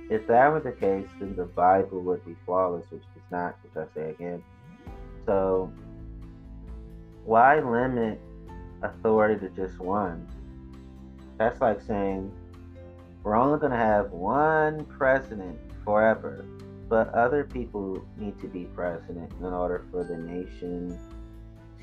[0.10, 3.76] If that were the case, then the Bible would be flawless, which is not, which
[3.76, 4.44] I say again.
[5.26, 5.72] So
[7.24, 8.20] why limit
[8.82, 10.28] authority to just one?
[11.38, 12.32] That's like saying
[13.24, 16.46] we're only going to have one president forever,
[16.88, 20.98] but other people need to be president in order for the nation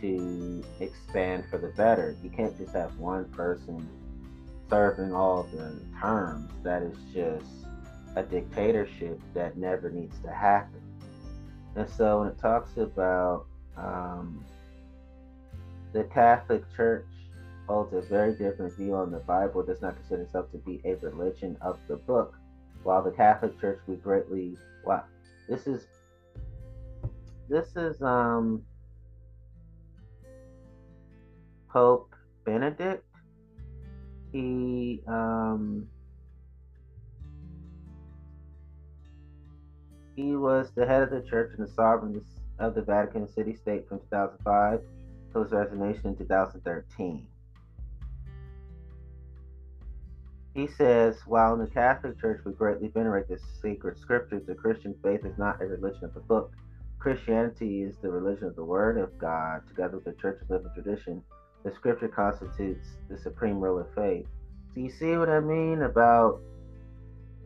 [0.00, 2.16] to expand for the better.
[2.22, 3.88] You can't just have one person
[4.70, 6.50] serving all the terms.
[6.62, 7.46] That is just
[8.16, 10.81] a dictatorship that never needs to happen.
[11.76, 14.44] And so when it talks about um,
[15.92, 17.06] the Catholic Church
[17.66, 20.94] holds a very different view on the Bible, does not consider itself to be a
[20.96, 22.34] religion of the book,
[22.82, 25.04] while the Catholic Church we greatly wow.
[25.48, 25.86] This is
[27.48, 28.64] this is um
[31.70, 33.04] Pope Benedict.
[34.32, 35.88] He um
[40.16, 42.24] he was the head of the church and the sovereign
[42.58, 44.80] of the Vatican City State from 2005
[45.32, 47.26] to his resignation in 2013.
[50.54, 54.94] He says, while in the Catholic Church we greatly venerate the sacred scriptures, the Christian
[55.02, 56.52] faith is not a religion of the book.
[56.98, 61.22] Christianity is the religion of the Word of God, together with the Church's living tradition.
[61.64, 64.26] The scripture constitutes the supreme rule of faith.
[64.74, 66.40] So you see what I mean about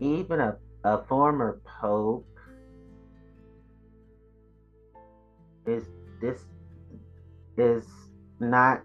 [0.00, 2.26] even a, a former pope
[5.66, 5.84] is
[6.20, 6.44] this
[7.56, 7.86] is
[8.40, 8.82] not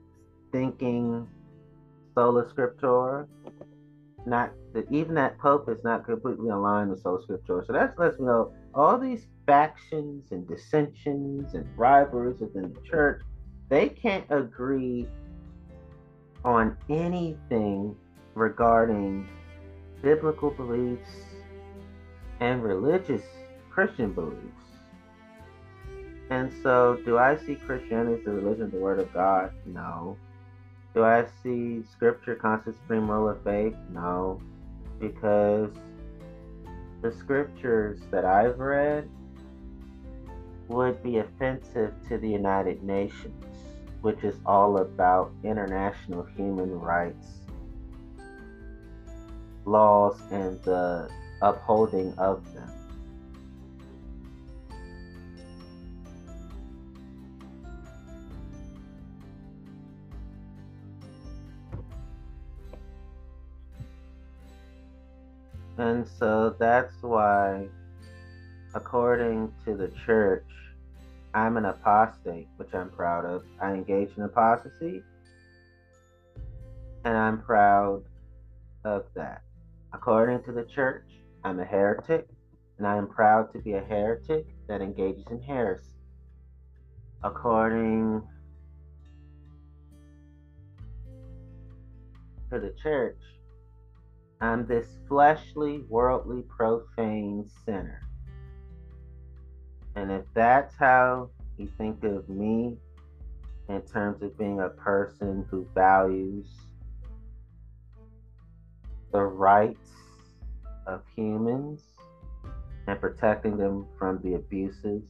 [0.51, 1.27] thinking
[2.15, 3.27] sola scriptura.
[4.25, 7.65] Not that even that pope is not completely aligned with sola scriptura.
[7.65, 13.21] So that lets me know all these factions and dissensions and rivalries within the church
[13.71, 15.07] they can't agree
[16.43, 17.95] on anything
[18.35, 19.27] regarding
[20.01, 21.09] biblical beliefs
[22.39, 23.21] and religious
[23.69, 24.60] christian beliefs
[26.31, 29.51] and so, do I see Christianity as the religion of the Word of God?
[29.65, 30.17] No.
[30.95, 33.75] Do I see Scripture constant supreme rule of faith?
[33.91, 34.41] No.
[34.99, 35.69] Because
[37.01, 39.09] the scriptures that I've read
[40.67, 43.43] would be offensive to the United Nations,
[44.01, 47.41] which is all about international human rights
[49.65, 51.09] laws and the
[51.41, 52.80] upholding of them.
[65.81, 67.67] And so that's why,
[68.75, 70.45] according to the church,
[71.33, 73.43] I'm an apostate, which I'm proud of.
[73.59, 75.03] I engage in apostasy,
[77.03, 78.03] and I'm proud
[78.83, 79.41] of that.
[79.91, 81.07] According to the church,
[81.43, 82.27] I'm a heretic,
[82.77, 85.95] and I am proud to be a heretic that engages in heresy.
[87.23, 88.21] According
[92.51, 93.17] to the church,
[94.41, 98.01] I'm this fleshly, worldly, profane sinner.
[99.95, 102.77] And if that's how you think of me
[103.69, 106.47] in terms of being a person who values
[109.11, 109.91] the rights
[110.87, 111.83] of humans
[112.87, 115.03] and protecting them from the abuses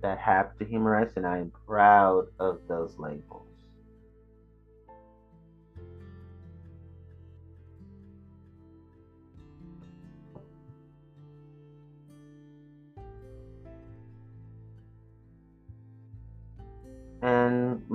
[0.00, 3.47] that happen to human rights, and I am proud of those labels.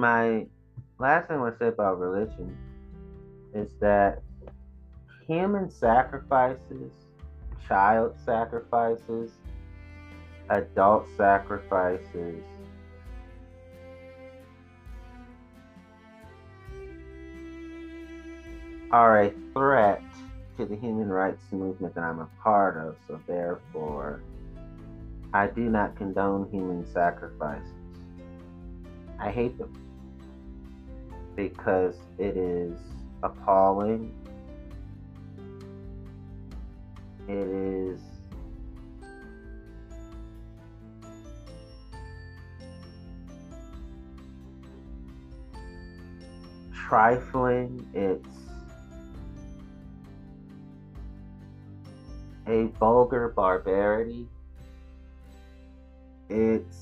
[0.03, 0.45] My
[0.99, 2.57] last thing I want to say about religion
[3.53, 4.21] is that
[5.25, 6.91] human sacrifices,
[7.65, 9.31] child sacrifices,
[10.49, 12.43] adult sacrifices,
[18.91, 20.03] are a threat
[20.57, 22.97] to the human rights movement that I'm a part of.
[23.07, 24.21] So, therefore,
[25.33, 27.71] I do not condone human sacrifices.
[29.17, 29.82] I hate them
[31.35, 32.77] because it is
[33.23, 34.13] appalling.
[37.27, 38.01] It is
[46.73, 47.87] trifling.
[47.93, 48.27] It's
[52.47, 54.27] a vulgar barbarity.
[56.29, 56.77] It's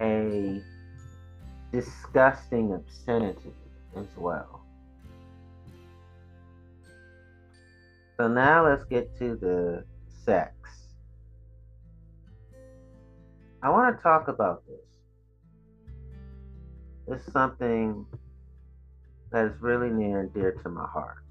[0.00, 0.62] a
[1.72, 3.52] disgusting obscenity
[3.96, 4.62] as well.
[8.16, 9.84] So now let's get to the
[10.24, 10.52] sex.
[13.62, 14.78] I want to talk about this.
[17.08, 18.04] It's something
[19.30, 21.24] that is really near and dear to my heart.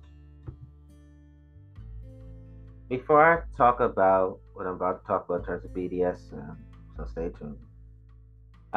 [2.89, 6.55] Before I talk about what I'm about to talk about in terms of BDSM,
[6.95, 7.57] so stay tuned.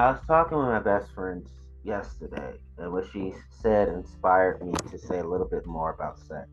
[0.00, 1.46] I was talking with my best friend
[1.84, 6.48] yesterday, and what she said inspired me to say a little bit more about sex.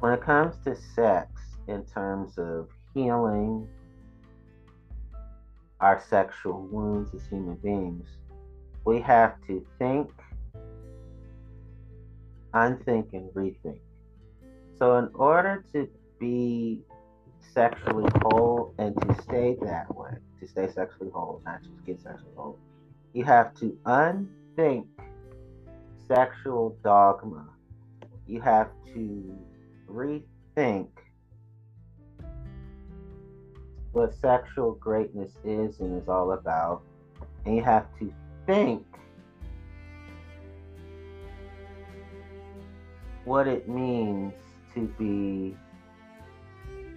[0.00, 1.30] When it comes to sex,
[1.68, 3.66] in terms of healing
[5.80, 8.06] our sexual wounds as human beings,
[8.84, 10.10] we have to think,
[12.52, 13.80] unthink, and rethink.
[14.78, 15.88] So, in order to
[16.20, 16.82] be
[17.54, 20.18] sexually whole and to stay that way,
[20.48, 22.58] stay sexually whole, not just get sexually whole,
[23.12, 24.86] you have to unthink
[26.06, 27.48] sexual dogma.
[28.26, 29.38] You have to
[29.90, 30.88] rethink
[33.92, 36.82] what sexual greatness is and is all about.
[37.44, 38.12] And you have to
[38.46, 38.84] think
[43.24, 44.32] what it means
[44.74, 45.56] to be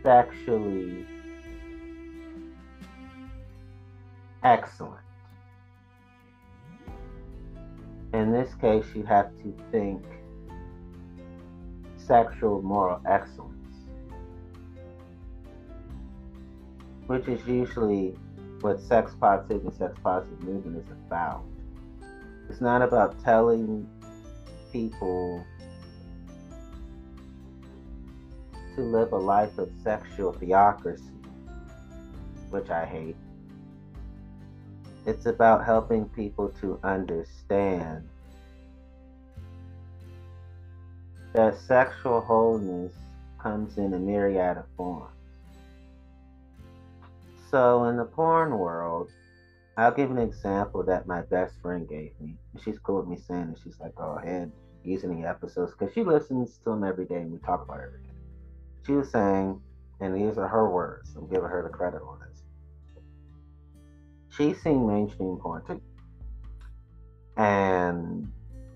[0.04, 1.06] sexually
[4.44, 5.02] excellent.
[8.14, 10.04] In this case, you have to think
[11.98, 13.76] sexual moral excellence,
[17.08, 18.16] which is usually
[18.62, 21.44] what sex positive and sex positive movement is about.
[22.50, 23.88] It's not about telling
[24.74, 25.46] people
[28.76, 31.04] to live a life of sexual theocracy,
[32.50, 33.16] which I hate.
[35.06, 38.08] It's about helping people to understand
[41.34, 42.94] that sexual wholeness
[43.42, 45.16] comes in a myriad of forms.
[47.50, 49.10] So, in the porn world,
[49.76, 52.38] I'll give an example that my best friend gave me.
[52.64, 53.60] She's cool with me saying it.
[53.64, 54.52] She's like, go ahead,
[54.84, 58.12] using the episodes because she listens to them every day and we talk about everything.
[58.86, 59.60] She was saying,
[60.00, 62.31] and these are her words, I'm giving her the credit on this.
[64.32, 65.82] Seen mainstream porn too.
[67.38, 68.32] And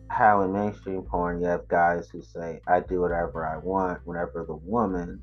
[0.10, 4.45] how in mainstream porn you have guys who say, I do whatever I want whenever
[4.45, 5.22] the woman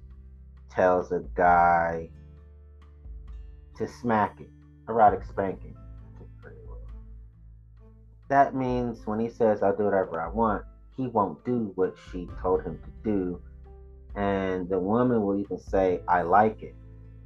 [0.71, 2.09] tells a guy
[3.77, 4.51] to smack it,
[4.89, 5.77] erotic spanking.
[8.29, 10.65] That means when he says, I'll do whatever I want,
[10.97, 13.43] he won't do what she told him to do.
[14.15, 16.75] And the woman will even say, I like it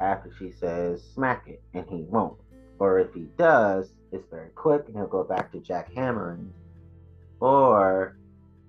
[0.01, 2.37] after she says, smack it, and he won't.
[2.79, 6.51] Or if he does, it's very quick and he'll go back to jackhammering.
[7.41, 8.17] Or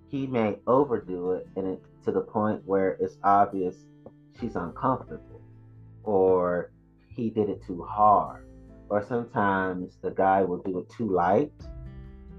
[0.10, 3.76] he may overdo it and it to the point where it's obvious
[4.39, 5.41] she's uncomfortable.
[6.03, 6.72] Or
[7.10, 8.45] he did it too hard.
[8.89, 11.51] Or sometimes the guy will do it too light.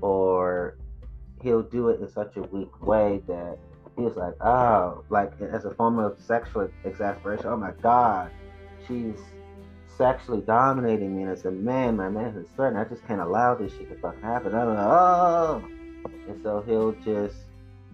[0.01, 0.79] Or
[1.43, 3.59] he'll do it in such a weak way that
[3.97, 8.31] he's like oh like as a form of sexual exasperation oh my god
[8.87, 9.21] she's
[9.99, 12.79] sexually dominating me and as a man my man is threatened.
[12.79, 14.55] I just can't allow this shit to fucking happen.
[14.55, 15.65] I oh!
[16.29, 17.37] And so he'll just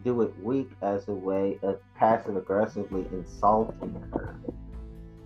[0.04, 4.36] do it weak as a way of passive aggressively insulting her.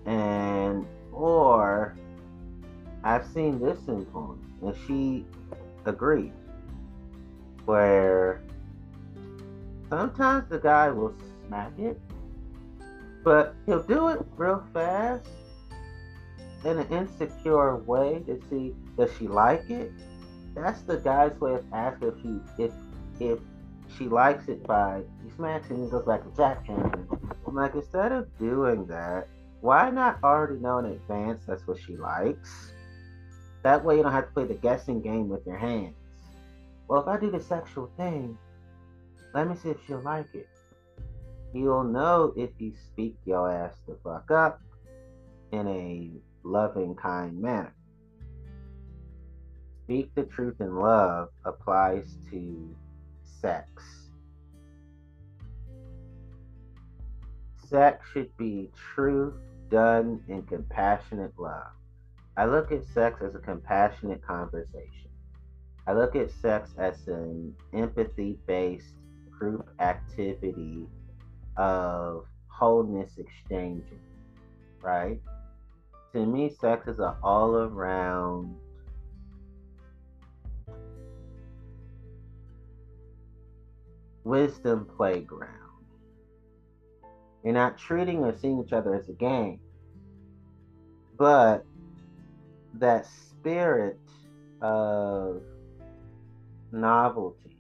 [0.07, 1.97] And, or,
[3.03, 5.27] I've seen this in porn, and she
[5.85, 6.33] agreed,
[7.65, 8.41] where
[9.91, 11.15] sometimes the guy will
[11.47, 12.01] smack it,
[13.25, 15.27] but he'll do it real fast
[16.65, 19.93] in an insecure way to see does she like it.
[20.55, 22.73] That's the guy's way of asking if he if
[23.21, 23.39] if
[23.97, 27.07] she likes it by he smacks it and goes back to jackhammering.
[27.47, 29.29] I'm like, instead of doing that,
[29.61, 32.73] why not already know in advance that's what she likes?
[33.63, 35.95] That way you don't have to play the guessing game with your hands.
[36.87, 38.39] Well, if I do the sexual thing,
[39.35, 40.49] let me see if she'll like it.
[41.53, 44.61] You'll know if you speak your ass the fuck up
[45.53, 46.11] in a
[46.49, 47.75] loving, kind manner.
[49.85, 52.75] Speak the truth in love applies to
[53.23, 53.69] sex.
[57.69, 59.35] Sex should be truth
[59.71, 61.73] done in compassionate love.
[62.37, 65.11] I look at sex as a compassionate conversation.
[65.87, 68.95] I look at sex as an empathy based
[69.31, 70.87] group activity
[71.57, 74.01] of wholeness exchanging,
[74.81, 75.21] right?
[76.13, 78.57] to me, sex is an all around
[84.25, 85.53] wisdom playground.
[87.45, 89.61] You're not treating or seeing each other as a game,
[91.17, 91.65] but
[92.75, 93.99] that spirit
[94.61, 95.43] of
[96.73, 97.57] novelty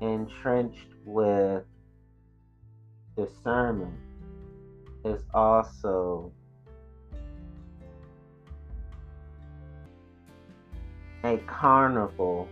[0.00, 1.64] entrenched with
[3.16, 3.98] discernment
[5.04, 6.32] is also
[11.26, 12.48] a carnival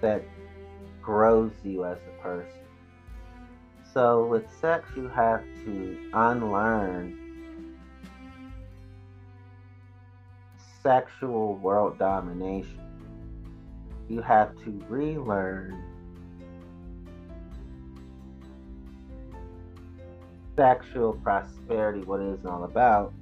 [0.00, 0.22] that
[1.02, 2.60] grows you as a person.
[3.92, 7.18] So with sex, you have to unlearn
[10.82, 12.78] sexual world domination.
[14.08, 15.82] You have to relearn
[20.56, 23.12] sexual prosperity, what it is all about.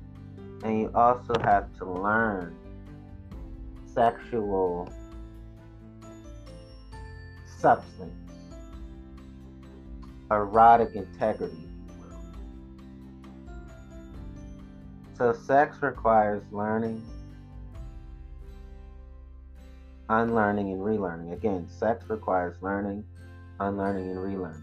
[0.64, 2.56] And you also have to learn
[3.98, 4.88] sexual
[7.58, 8.30] substance,
[10.30, 11.68] erotic integrity.
[15.16, 17.04] So, sex requires learning,
[20.08, 21.32] unlearning, and relearning.
[21.32, 23.02] Again, sex requires learning,
[23.58, 24.62] unlearning, and relearning.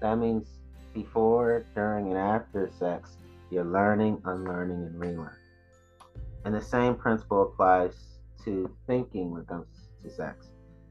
[0.00, 0.48] That means
[0.92, 3.10] before, during, and after sex,
[3.52, 5.43] you're learning, unlearning, and relearning.
[6.44, 7.94] And the same principle applies
[8.44, 9.66] to thinking when it comes
[10.02, 10.50] to sex.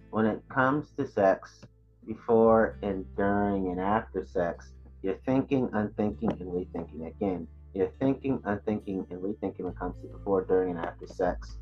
[0.10, 1.62] When it comes to sex,
[2.06, 7.08] before and during and after sex, you're thinking, unthinking, and rethinking.
[7.08, 11.58] Again, you're thinking, unthinking, and rethinking when it comes to before, during, and after sex.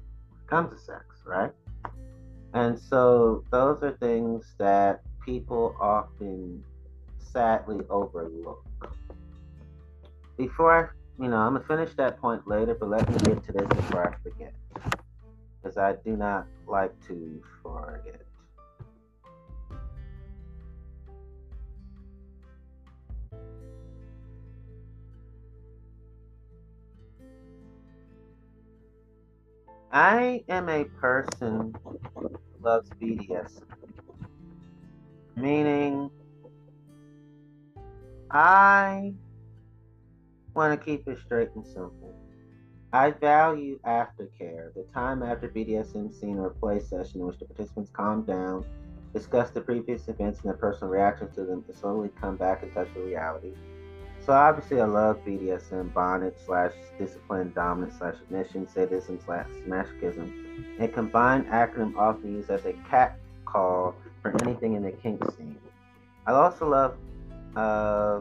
[0.47, 1.51] comes to sex, right?
[2.53, 6.63] And so those are things that people often
[7.17, 8.65] sadly overlook.
[10.37, 13.51] Before I, you know, I'm gonna finish that point later, but let me get to
[13.51, 14.53] this before I forget,
[15.61, 18.21] because I do not like to forget.
[29.93, 32.31] I am a person who
[32.61, 33.61] loves BDS,
[35.35, 36.09] meaning
[38.29, 39.13] I
[40.53, 42.15] want to keep it straight and simple.
[42.93, 47.89] I value aftercare, the time after BDSM scene or play session in which the participants
[47.93, 48.65] calm down,
[49.13, 52.71] discuss the previous events and their personal reactions to them, to slowly come back in
[52.71, 53.53] touch with reality.
[54.25, 60.87] So obviously, I love BDSM, bondage slash discipline, dominance slash submission, sadism slash masochism, a
[60.87, 65.57] combined acronym often used as a cat call for anything in the kink scene.
[66.27, 66.97] I also love
[67.55, 68.19] uh,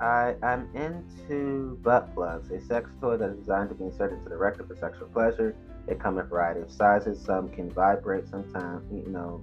[0.00, 4.30] I, I'm into butt plugs, a sex toy that is designed to be inserted into
[4.30, 5.56] the rectum for sexual pleasure.
[5.86, 7.20] They come in a variety of sizes.
[7.20, 8.84] Some can vibrate sometimes.
[8.92, 9.42] You know,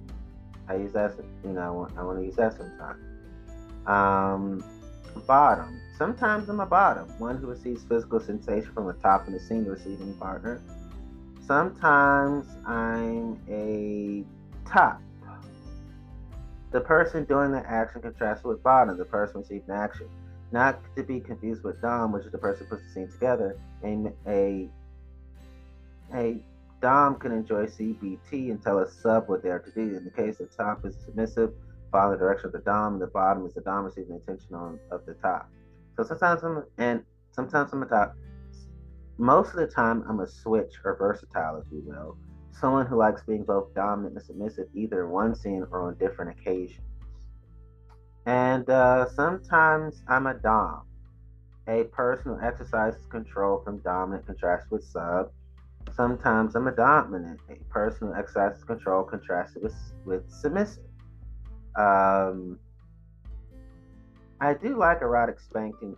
[0.68, 3.02] I use that, you know, I want, I want to use that sometimes.
[3.86, 4.64] Um,
[5.26, 5.80] bottom.
[5.98, 9.74] Sometimes I'm a bottom, one who receives physical sensation from the top and the single
[9.74, 10.60] receiving partner.
[11.46, 14.24] Sometimes I'm a
[14.68, 15.00] top,
[16.70, 20.08] the person doing the action contrasts with bottom, the person receiving action.
[20.54, 23.58] Not to be confused with Dom, which is the person who puts the scene together.
[23.82, 24.70] A, a,
[26.14, 26.38] a
[26.80, 29.96] Dom can enjoy CBT and tell a sub what they are to do.
[29.96, 31.52] In the case of top is submissive,
[31.90, 34.78] following the direction of the Dom, and the bottom is the Dom receiving attention on
[34.92, 35.50] of the top.
[35.96, 37.02] So sometimes I'm and
[37.32, 38.14] sometimes I'm a top.
[39.18, 42.16] Most of the time I'm a switch or versatile, if you will
[42.52, 46.30] someone who likes being both dominant and submissive, either in one scene or on different
[46.30, 46.78] occasions.
[48.26, 50.82] And uh, sometimes I'm a dom,
[51.68, 55.30] a person who exercises control from dominant contrasted with sub.
[55.94, 60.84] Sometimes I'm a dominant, a person who exercises control contrasted with, with submissive.
[61.76, 62.58] Um,
[64.40, 65.96] I do like erotic spanking.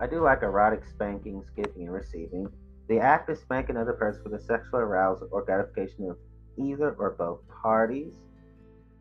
[0.00, 2.48] I do like erotic spanking, skipping, and receiving.
[2.88, 6.16] The act of spanking another person for the sexual arousal or gratification of
[6.56, 8.14] either or both parties.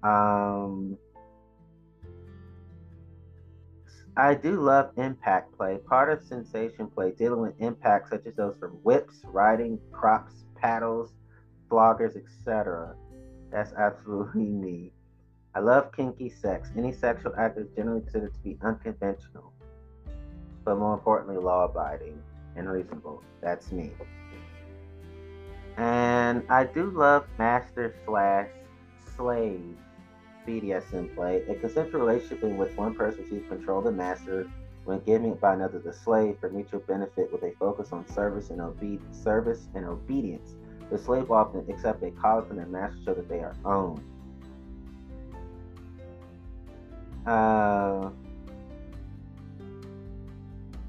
[0.04, 0.98] Um,
[4.18, 5.78] I do love impact play.
[5.78, 11.12] Part of sensation play dealing with impacts such as those from whips, riding, crops, paddles,
[11.70, 12.96] floggers, etc.
[13.52, 14.92] That's absolutely me.
[15.54, 16.72] I love kinky sex.
[16.76, 19.54] Any sexual act is generally considered to be unconventional,
[20.66, 22.20] but more importantly, law abiding
[22.56, 23.24] and reasonable.
[23.42, 23.92] That's me.
[25.78, 28.50] And I do love master slash
[29.16, 29.78] slave
[30.48, 34.48] BDSM play, a consensual relationship in which one person receives control of the master
[34.86, 38.50] when giving it by another the slave for mutual benefit with a focus on service
[38.50, 40.56] and obe- service and obedience.
[40.90, 44.02] The slave often accepts a collar from their master so that they are owned.
[47.28, 48.10] Uh,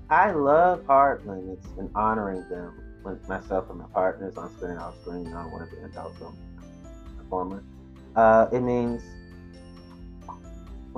[0.08, 4.80] I love hard limits and honoring them when myself and my partners on screen and
[4.80, 5.26] off screen.
[5.26, 6.36] I don't want to be an adult film
[7.18, 7.64] performer.
[8.14, 9.02] Uh, it means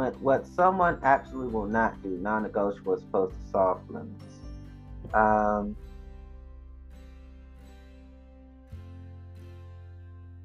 [0.01, 4.25] when, what someone absolutely will not do, non negotiable, as opposed to soft limits.
[5.13, 5.77] Um,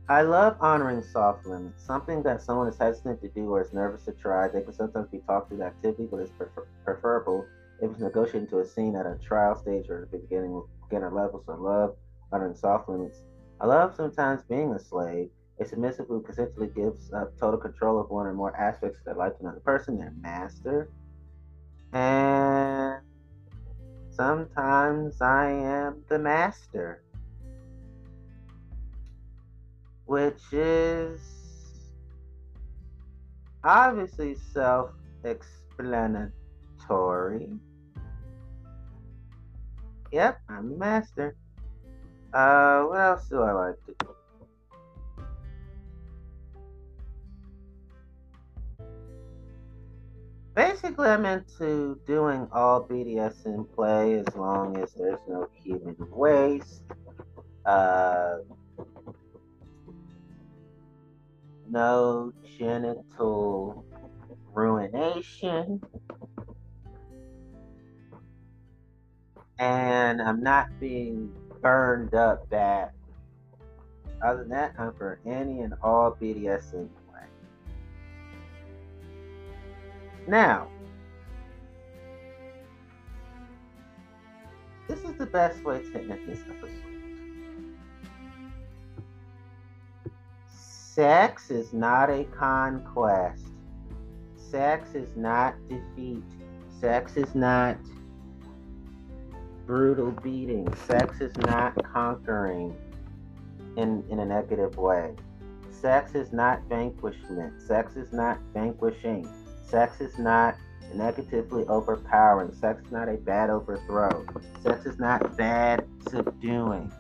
[0.08, 1.84] I love honoring soft limits.
[1.84, 4.48] Something that someone is hesitant to do or is nervous to try.
[4.48, 7.46] They can sometimes be talked through the activity, but it's prefer- preferable
[7.82, 11.12] if it's negotiated into a scene at a trial stage or at the beginning beginner
[11.12, 11.42] level.
[11.46, 11.96] So I love
[12.32, 13.22] honoring soft limits.
[13.60, 15.30] I love sometimes being a slave.
[15.60, 19.16] A submissive who essentially gives up total control of one or more aspects of their
[19.16, 20.90] life to another person, their master.
[21.94, 23.02] And
[24.12, 27.02] sometimes I am the master
[30.06, 31.20] which is
[33.64, 34.92] obviously self
[35.24, 36.32] explanatory.
[40.12, 41.36] Yep, I'm the master.
[42.34, 44.15] Uh, what else do I like to do?
[50.56, 56.84] Basically, I'm into doing all BDSM play as long as there's no human waste.
[57.66, 58.38] Uh,
[61.70, 63.84] no genital
[64.54, 65.82] ruination.
[69.60, 72.92] And I'm not being burned up bad.
[74.24, 76.88] Other than that, I'm for any and all BDSM
[80.28, 80.68] Now,
[84.88, 86.96] this is the best way to end this episode.
[90.48, 93.48] Sex is not a conquest.
[94.38, 96.24] Sex is not defeat.
[96.80, 97.78] Sex is not
[99.68, 100.74] brutal beating.
[100.88, 102.76] Sex is not conquering
[103.78, 105.14] in, in a negative way.
[105.70, 107.62] Sex is not vanquishment.
[107.62, 109.28] Sex is not vanquishing.
[109.68, 110.56] Sex is not
[110.94, 112.54] negatively overpowering.
[112.54, 114.26] Sex is not a bad overthrow.
[114.62, 116.92] Sex is not bad subduing.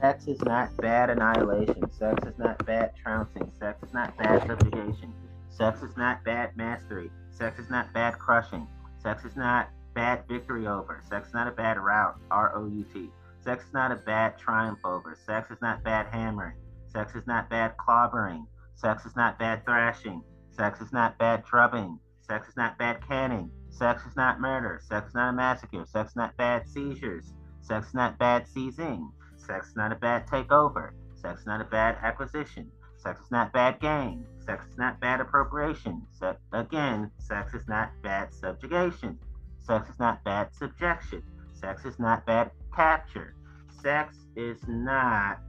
[0.00, 1.90] Sex is not bad annihilation.
[1.92, 3.52] Sex is not bad trouncing.
[3.58, 5.12] Sex is not bad subjugation.
[5.50, 7.10] Sex is not bad mastery.
[7.30, 8.66] Sex is not bad crushing.
[9.02, 11.02] Sex is not bad victory over.
[11.08, 12.18] Sex is not a bad rout.
[12.30, 13.10] R O U T.
[13.44, 15.16] Sex is not a bad triumph over.
[15.26, 16.56] Sex is not bad hammering.
[16.92, 18.46] Sex is not bad clobbering.
[18.80, 20.22] Sex is not bad thrashing.
[20.52, 21.98] Sex is not bad drubbing.
[22.22, 23.50] Sex is not bad canning.
[23.68, 24.80] Sex is not murder.
[24.82, 25.84] Sex is not a massacre.
[25.84, 27.34] Sex is not bad seizures.
[27.60, 29.12] Sex is not bad seizing.
[29.36, 30.92] Sex is not a bad takeover.
[31.14, 32.70] Sex is not a bad acquisition.
[32.96, 34.24] Sex is not bad gain.
[34.46, 36.00] Sex is not bad appropriation.
[36.12, 39.18] Se- again, sex is not bad subjugation.
[39.58, 41.22] Sex is not bad subjection.
[41.52, 43.34] Sex is not bad capture.
[43.82, 45.42] Sex is not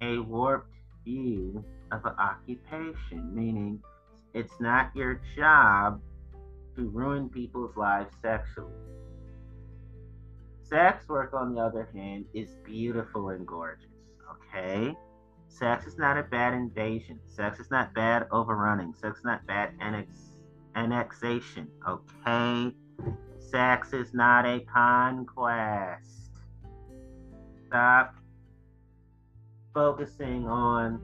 [0.00, 0.72] a warped
[1.04, 1.62] view
[1.92, 3.80] of an occupation, meaning
[4.34, 6.00] it's not your job
[6.74, 8.72] to ruin people's lives sexually.
[10.62, 13.90] Sex work, on the other hand, is beautiful and gorgeous.
[14.30, 14.96] Okay?
[15.48, 17.20] Sex is not a bad invasion.
[17.28, 18.94] Sex is not bad overrunning.
[18.94, 20.32] Sex is not bad annex-
[20.74, 21.68] annexation.
[21.86, 22.74] Okay?
[23.38, 26.30] Sex is not a conquest.
[27.66, 28.14] Stop
[29.74, 31.02] focusing on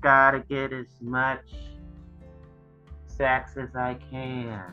[0.00, 1.44] gotta get as much
[3.06, 4.72] sex as I can.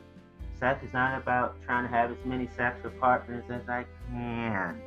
[0.59, 4.81] Sex is not about trying to have as many sexual partners as I can.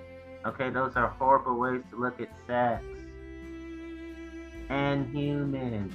[0.46, 2.84] Okay, those are horrible ways to look at sex
[4.68, 5.94] and humans.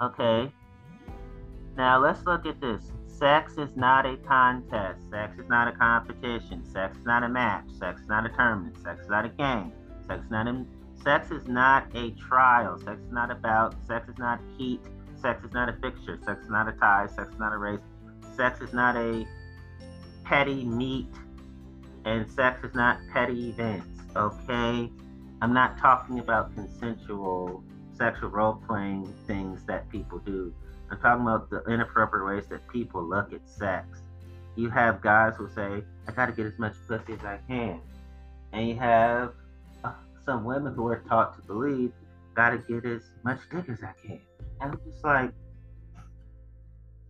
[0.00, 0.50] Okay,
[1.76, 2.90] now let's look at this.
[3.06, 5.08] Sex is not a contest.
[5.10, 6.64] Sex is not a competition.
[6.64, 7.64] Sex is not a match.
[7.78, 8.76] Sex is not a tournament.
[8.82, 9.72] Sex is not a game.
[10.06, 10.64] Sex is not a,
[11.02, 12.78] sex is not a trial.
[12.78, 13.74] Sex is not about.
[13.86, 14.80] Sex is not heat.
[15.20, 16.18] Sex is not a fixture.
[16.24, 17.06] Sex is not a tie.
[17.06, 17.80] Sex is not a race.
[18.36, 19.26] Sex is not a
[20.24, 21.08] petty meet.
[22.04, 23.86] And sex is not petty events.
[24.16, 24.90] Okay?
[25.40, 30.52] I'm not talking about consensual sexual role playing things that people do.
[30.90, 33.86] I'm talking about the inappropriate ways that people look at sex.
[34.56, 37.80] You have guys who say, I gotta get as much pussy as I can.
[38.52, 39.32] And you have
[40.24, 41.92] some women who are taught to believe,
[42.34, 44.20] gotta get as much dick as I can.
[44.60, 45.32] And I'm just like,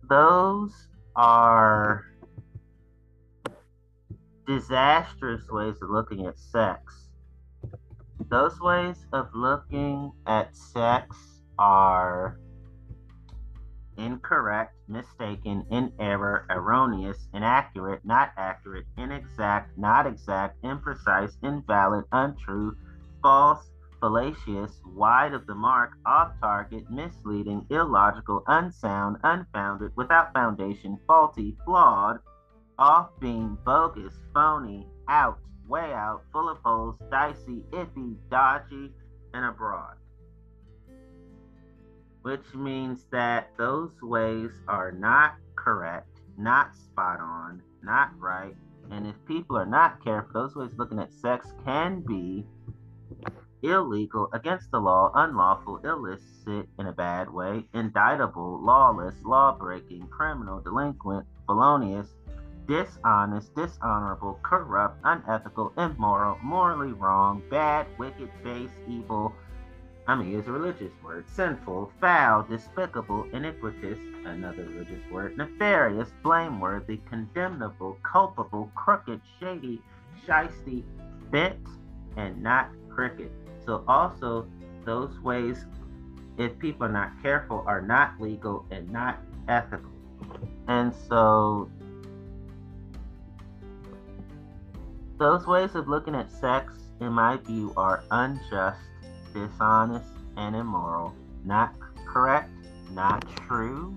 [0.09, 2.05] those are
[4.47, 7.09] disastrous ways of looking at sex.
[8.29, 11.15] those ways of looking at sex
[11.59, 12.39] are
[13.97, 22.75] incorrect, mistaken, in error, erroneous, inaccurate, not accurate, inexact, not exact, imprecise, invalid, untrue,
[23.23, 31.57] false, fallacious, wide of the mark, off target, misleading, illogical, unsound, unfounded, without foundation, faulty,
[31.65, 32.19] flawed,
[32.77, 38.91] off beam, bogus, phony, out, way out, full of holes, dicey, iffy, dodgy,
[39.33, 39.95] and abroad
[42.23, 48.55] which means that those ways are not correct, not spot on, not right.
[48.91, 52.45] And if people are not careful, those ways looking at sex can be
[53.63, 60.59] illegal, against the law, unlawful, illicit in a bad way, indictable, lawless, law breaking, criminal,
[60.59, 62.09] delinquent, felonious,
[62.67, 69.33] dishonest, dishonorable, corrupt, unethical, immoral, morally wrong, bad, wicked, base, evil,
[70.05, 71.25] going to use a religious word.
[71.29, 75.37] Sinful, foul, despicable, iniquitous, another religious word.
[75.37, 79.81] Nefarious, blameworthy, condemnable, culpable, crooked, shady,
[80.27, 80.83] shisty,
[81.31, 81.67] bent,
[82.17, 83.31] and not crooked.
[83.65, 84.47] So also
[84.85, 85.65] those ways,
[86.37, 89.91] if people are not careful, are not legal and not ethical.
[90.67, 91.69] And so
[95.17, 98.79] those ways of looking at sex, in my view, are unjust
[99.33, 102.51] dishonest, and immoral, not correct,
[102.91, 103.95] not true.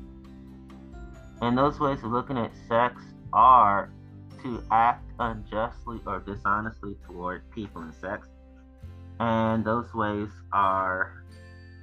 [1.43, 3.03] And those ways of looking at sex
[3.33, 3.91] are
[4.43, 8.29] to act unjustly or dishonestly toward people in sex.
[9.19, 11.25] And those ways are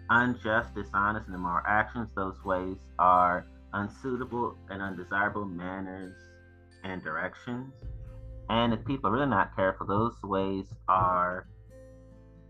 [0.10, 2.10] unjust, dishonest, and immoral actions.
[2.16, 6.16] Those ways are unsuitable and undesirable manners
[6.84, 7.74] and directions.
[8.50, 11.48] And if people are really not careful, those ways are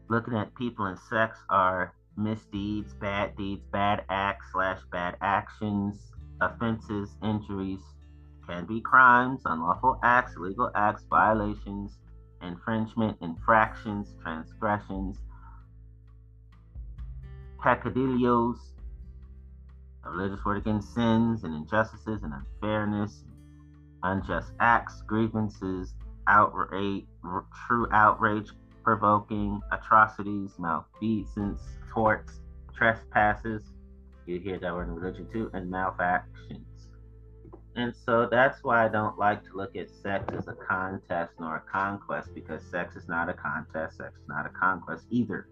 [0.10, 6.12] looking at people and sex are misdeeds, bad deeds, bad acts slash bad actions,
[6.42, 7.80] offenses, injuries,
[8.48, 11.98] can be crimes, unlawful acts, illegal acts, violations,
[12.44, 15.18] infringement, infractions, transgressions,
[17.62, 18.74] peccadillos,
[20.06, 23.24] a religious word against sins and injustices and unfairness,
[24.04, 25.94] unjust acts, grievances,
[26.28, 27.06] outrage,
[27.68, 28.50] true outrage,
[28.84, 31.62] provoking, atrocities, malfeasance,
[31.94, 32.42] torts,
[32.76, 33.64] trespasses.
[34.26, 36.73] You hear that word in religion too, and malfactions.
[37.76, 41.56] And so that's why I don't like to look at sex as a contest nor
[41.56, 45.48] a conquest because sex is not a contest, sex is not a conquest either.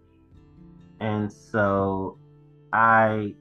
[0.99, 2.19] And so
[2.72, 3.34] I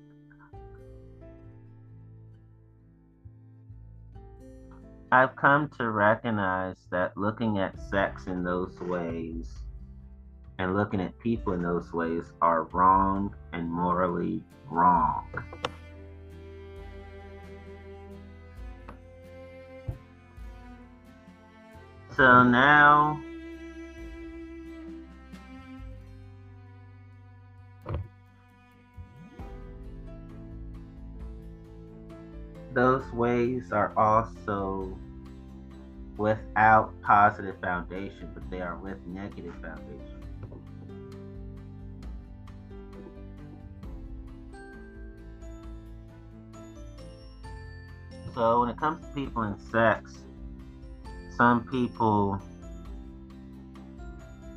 [5.13, 9.53] I've come to recognize that looking at sex in those ways
[10.59, 15.27] and looking at people in those ways are wrong and morally wrong.
[22.21, 23.19] So now
[32.75, 34.99] those ways are also
[36.19, 40.23] without positive foundation, but they are with negative foundation.
[48.35, 50.19] So when it comes to people and sex,
[51.41, 52.39] some people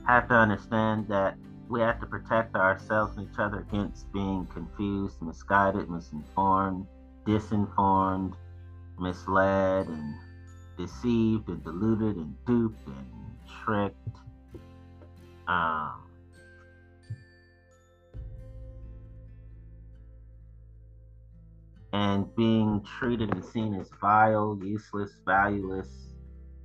[0.06, 1.34] have to understand that
[1.70, 6.86] we have to protect ourselves and each other against being confused, misguided, misinformed,
[7.26, 8.34] disinformed,
[9.00, 10.14] misled, and
[10.78, 13.96] deceived, and deluded, and duped, and tricked.
[15.48, 16.04] Um,
[21.94, 26.13] and being treated and seen as vile, useless, valueless,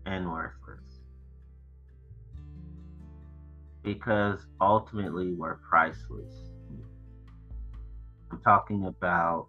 [0.09, 1.01] and worthless.
[3.83, 6.35] Because ultimately we're priceless.
[8.31, 9.49] I'm talking about,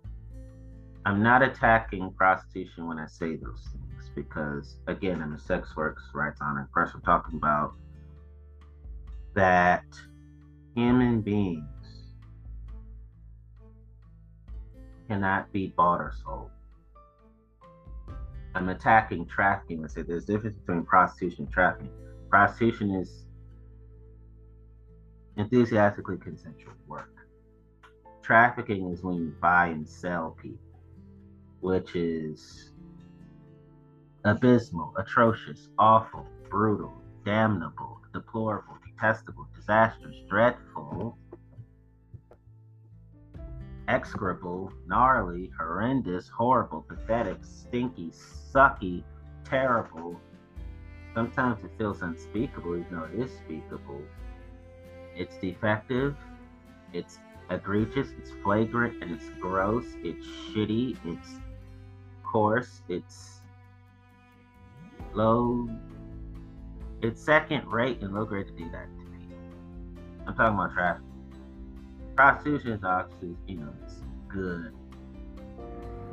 [1.05, 6.03] I'm not attacking prostitution when I say those things because, again, I'm a sex workers
[6.13, 6.91] rights honor press.
[6.93, 7.73] I'm talking about
[9.35, 9.85] that
[10.75, 11.63] human beings
[15.07, 16.51] cannot be bought or sold.
[18.59, 19.85] I'm attacking trafficking.
[19.85, 21.91] I say there's a difference between prostitution and trafficking.
[22.29, 23.25] Prostitution is
[25.37, 27.09] enthusiastically consensual work.
[28.21, 30.59] Trafficking is when you buy and sell people,
[31.61, 32.71] which is
[34.25, 40.17] abysmal, atrocious, awful, brutal, damnable, deplorable, detestable, disastrous,
[43.89, 48.11] execrable, gnarly, horrendous, horrible, pathetic, stinky,
[48.53, 49.03] sucky,
[49.43, 50.19] terrible.
[51.15, 54.01] Sometimes it feels unspeakable, even though it is speakable.
[55.15, 56.15] It's defective,
[56.93, 57.17] it's
[57.49, 61.39] egregious, it's flagrant, and it's gross, it's shitty, it's
[62.23, 63.41] coarse, it's
[65.15, 65.67] low,
[67.01, 69.35] it's second rate and low grade to do that to people.
[70.27, 71.08] I'm talking about traffic.
[72.19, 74.73] Prostitution is obviously, you know, it's good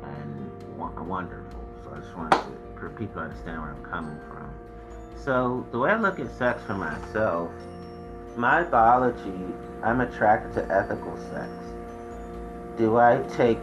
[0.03, 1.59] and wonderful.
[1.83, 4.49] So I just wanted to, for people to understand where I'm coming from.
[5.21, 7.51] So the way I look at sex for myself,
[8.37, 9.53] my biology,
[9.83, 11.51] I'm attracted to ethical sex.
[12.77, 13.61] Do I take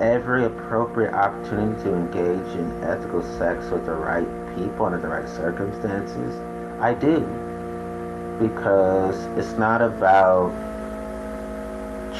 [0.00, 5.28] every appropriate opportunity to engage in ethical sex with the right people under the right
[5.28, 6.32] circumstances?
[6.80, 7.26] I do.
[8.38, 10.52] Because it's not about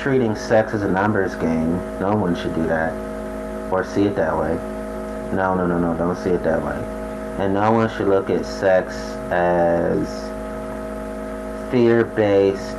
[0.02, 1.76] treating sex as a numbers game.
[2.00, 2.92] No one should do that.
[3.72, 4.54] Or see it that way.
[5.34, 6.76] No, no, no, no, don't see it that way.
[7.42, 8.94] And no one should look at sex
[9.30, 10.08] as
[11.70, 12.76] fear based.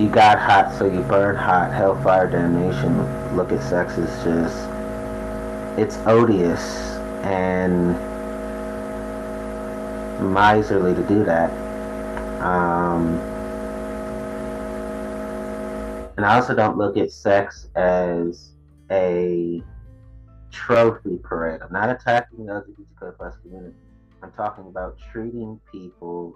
[0.00, 1.72] You got hot, so you burn hot.
[1.72, 3.36] Hellfire damnation.
[3.36, 4.68] Look at sex as just.
[5.78, 6.90] It's odious
[7.22, 7.94] and
[10.32, 11.50] miserly to do that.
[12.42, 13.29] Um,
[16.20, 18.50] and I also don't look at sex as
[18.90, 19.62] a
[20.50, 21.62] trophy parade.
[21.62, 23.74] I'm not attacking the LGBTQ plus community.
[24.22, 26.34] I'm talking about treating people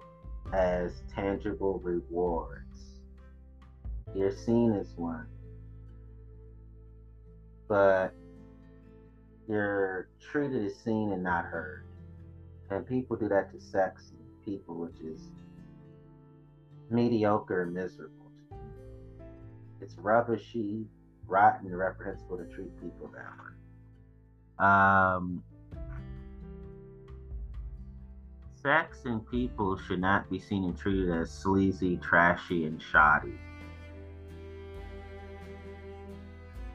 [0.53, 2.97] as tangible rewards.
[4.15, 5.27] You're seen as one,
[7.67, 8.11] but
[9.47, 11.85] you're treated as seen and not heard.
[12.71, 14.13] And people do that to sex
[14.43, 15.29] people, which is
[16.89, 18.24] mediocre and miserable.
[19.81, 20.85] It's rubbishy,
[21.27, 24.67] rotten, and reprehensible to treat people that way.
[24.67, 25.43] Um,
[28.61, 33.37] sex and people should not be seen and treated as sleazy, trashy, and shoddy.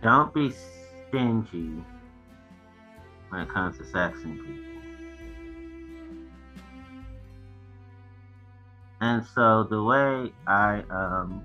[0.02, 0.52] Don't be
[1.08, 1.84] stingy
[3.28, 4.70] when it comes to sex and people.
[9.00, 11.42] And so the way I um,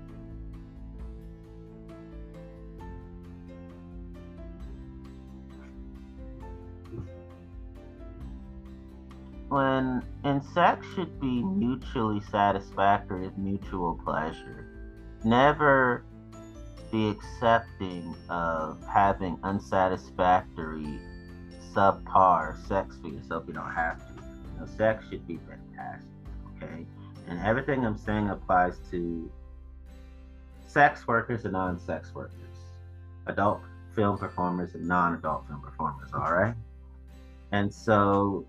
[9.48, 11.58] when and sex should be mm-hmm.
[11.58, 14.66] mutually satisfactory with mutual pleasure.
[15.24, 16.04] Never
[16.92, 21.00] be accepting of having unsatisfactory
[21.74, 23.44] subpar sex for yourself.
[23.46, 24.22] You don't have to.
[24.22, 26.08] You know, sex should be fantastic.
[26.56, 26.86] Okay.
[27.28, 29.30] And everything I'm saying applies to
[30.66, 32.32] sex workers and non sex workers,
[33.26, 33.60] adult
[33.94, 36.54] film performers and non adult film performers, all right?
[37.52, 38.46] And so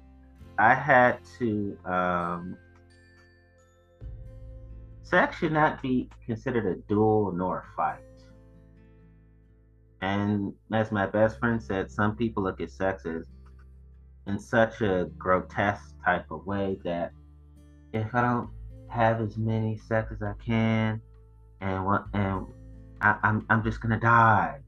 [0.59, 2.57] I had to, um,
[5.03, 8.01] sex should not be considered a duel nor a fight.
[10.01, 13.25] And as my best friend said, some people look at sex as
[14.27, 17.11] in such a grotesque type of way that
[17.93, 18.49] if I don't
[18.89, 21.01] have as many sex as I can,
[21.61, 22.45] and what and
[23.01, 24.59] I, I'm I'm just gonna die.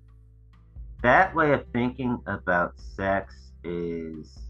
[1.04, 4.49] That way of thinking about sex is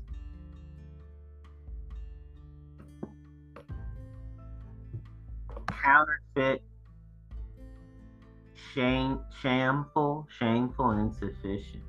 [5.83, 6.61] counterfeit,
[8.73, 11.83] shame, shameful, shameful, and insufficient.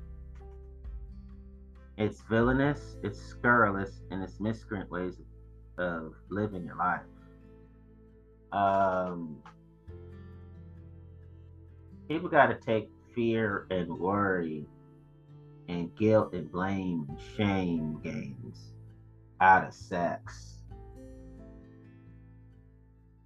[1.97, 5.19] It's villainous, it's scurrilous, and it's miscreant ways
[5.77, 7.01] of living your life
[8.51, 9.37] um,
[12.07, 14.65] people got to take fear and worry
[15.67, 18.73] and guilt and blame and shame games
[19.39, 20.60] out of sex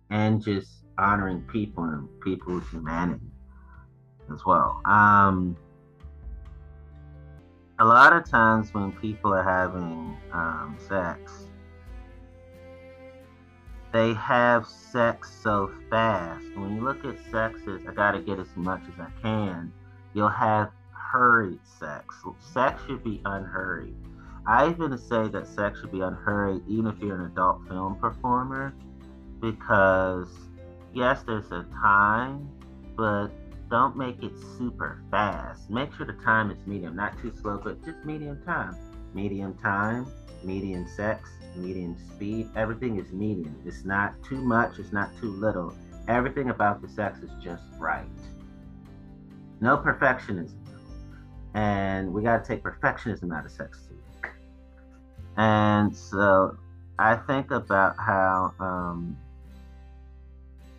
[0.09, 3.25] and just honoring people and people's humanity
[4.33, 4.81] as well.
[4.85, 5.57] Um,
[7.79, 11.49] a lot of times when people are having um, sex,
[13.91, 16.43] they have sex so fast.
[16.55, 19.71] When you look at sex as I gotta get as much as I can,
[20.13, 22.15] you'll have hurried sex.
[22.39, 23.95] Sex should be unhurried.
[24.47, 28.75] I even say that sex should be unhurried even if you're an adult film performer
[29.41, 30.29] because
[30.93, 32.49] yes, there's a time,
[32.95, 33.27] but
[33.69, 35.69] don't make it super fast.
[35.69, 38.75] Make sure the time is medium, not too slow, but just medium time.
[39.13, 40.07] Medium time,
[40.43, 42.49] medium sex, medium speed.
[42.55, 43.55] Everything is medium.
[43.65, 45.73] It's not too much, it's not too little.
[46.07, 48.05] Everything about the sex is just right.
[49.61, 50.53] no perfectionism.
[51.53, 54.29] And we got to take perfectionism out of sex too.
[55.37, 56.57] And so
[56.99, 59.17] I think about how, um,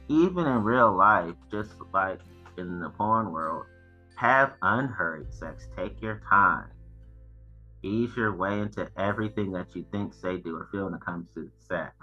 [0.09, 2.21] even in real life, just like
[2.57, 3.67] in the porn world,
[4.17, 5.69] have unhurried sex.
[5.77, 6.69] Take your time.
[7.83, 11.29] Ease your way into everything that you think, say, do, or feel when it comes
[11.35, 11.95] to sex.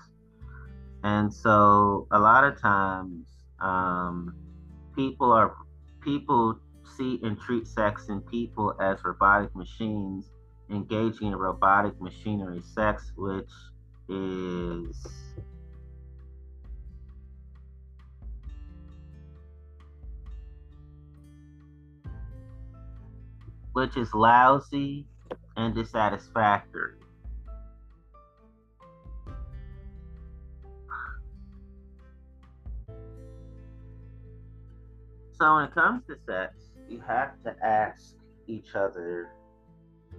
[1.03, 3.25] And so a lot of times,
[3.59, 4.35] um,
[4.95, 5.55] people are
[6.01, 6.59] people
[6.97, 10.31] see and treat sex and people as robotic machines
[10.69, 13.49] engaging in robotic machinery sex, which
[14.09, 15.07] is
[23.73, 25.05] which is lousy
[25.57, 26.97] and dissatisfactory.
[35.39, 36.53] So when it comes to sex,
[36.87, 38.15] you have to ask
[38.47, 39.29] each other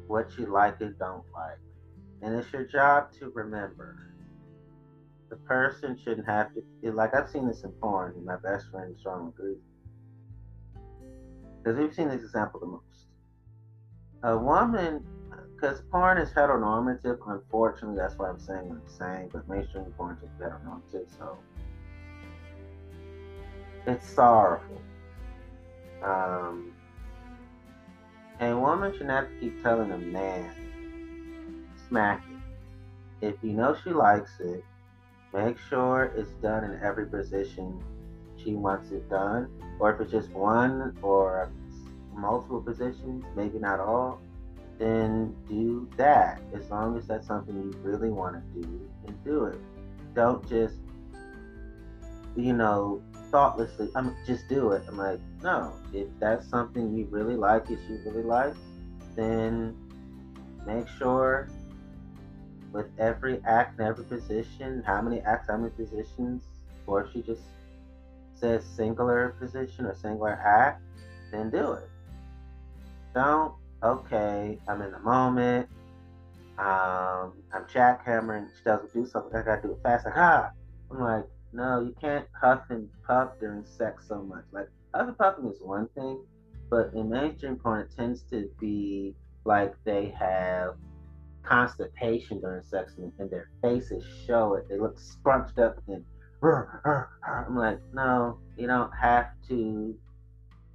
[0.06, 1.58] what you like and don't like.
[2.20, 3.96] And it's your job to remember.
[5.30, 9.30] The person shouldn't have to, like I've seen this in porn, my best friend strongly
[9.30, 9.58] agrees.
[11.62, 12.93] Because we've seen this example the most.
[14.24, 15.04] A woman,
[15.54, 20.16] because porn is heteronormative, unfortunately, that's why I'm saying what I'm saying, but mainstream porn
[20.22, 21.36] is heteronormative, so
[23.86, 24.80] it's sorrowful.
[26.02, 26.72] Um,
[28.40, 30.50] a woman should not keep telling a man,
[31.86, 32.22] smack
[33.20, 33.26] it.
[33.26, 34.64] If you know she likes it,
[35.34, 37.78] make sure it's done in every position
[38.42, 39.50] she wants it done.
[39.78, 41.50] Or if it's just one or
[42.16, 44.20] multiple positions, maybe not all,
[44.78, 46.40] then do that.
[46.54, 49.58] As long as that's something you really want to do, then do it.
[50.14, 50.76] Don't just,
[52.36, 54.82] you know, thoughtlessly, I'm just do it.
[54.88, 55.72] I'm like, no.
[55.92, 58.54] If that's something you really like, if you really like,
[59.16, 59.76] then
[60.66, 61.48] make sure
[62.72, 66.42] with every act and every position, how many acts, how many positions,
[66.86, 67.42] or if she just
[68.34, 70.82] says singular position or singular act,
[71.30, 71.88] then do it.
[73.14, 75.68] Don't, okay, I'm in the moment,
[76.58, 80.50] um, I'm jackhammering, she doesn't do something, I gotta do it fast, like, ah,
[80.90, 84.44] I'm like, no, you can't huff and puff during sex so much.
[84.52, 86.20] Like huff and puffing is one thing,
[86.68, 90.74] but in mainstream porn it tends to be like they have
[91.44, 94.68] constipation during sex and, and their faces show it.
[94.68, 96.04] They look scrunched up and
[96.42, 99.94] I'm like, no, you don't have to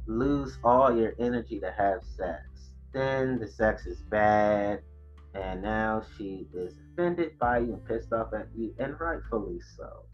[0.09, 2.43] lose all your energy to have sex.
[2.91, 4.81] Then the sex is bad,
[5.35, 10.05] and now she is offended by you and pissed off at you, and rightfully so.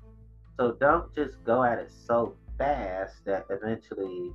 [0.58, 4.32] So don't just go at it so fast that eventually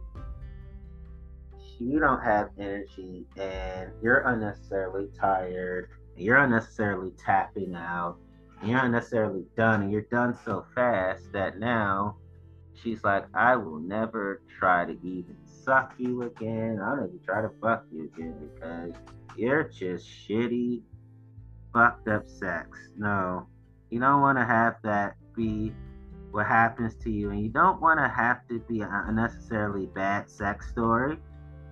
[1.78, 8.16] you don't have energy and you're unnecessarily tired, you're unnecessarily tapping out,
[8.62, 12.16] you're unnecessarily done, and you're done so fast that now
[12.82, 16.80] she's like, I will never try to even suck you again.
[16.82, 18.94] I'll never try to fuck you again because
[19.36, 20.82] you're just shitty,
[21.72, 22.78] fucked up sex.
[22.96, 23.46] No,
[23.90, 25.72] you don't want to have that be
[26.30, 27.30] what happens to you.
[27.30, 31.18] And you don't want to have to be an unnecessarily bad sex story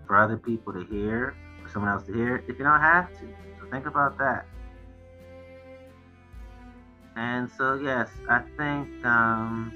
[0.06, 3.28] for other people to hear, for someone else to hear, if you don't have to.
[3.60, 4.46] So think about that.
[7.16, 9.72] And so, yes, I think um,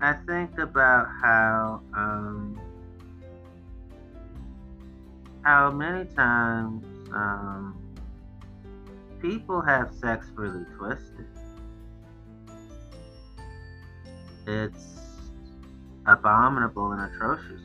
[0.00, 2.60] I think about how um,
[5.42, 7.76] how many times um,
[9.20, 11.26] people have sex really twisted.
[14.46, 14.98] It's
[16.06, 17.62] abominable and atrocious.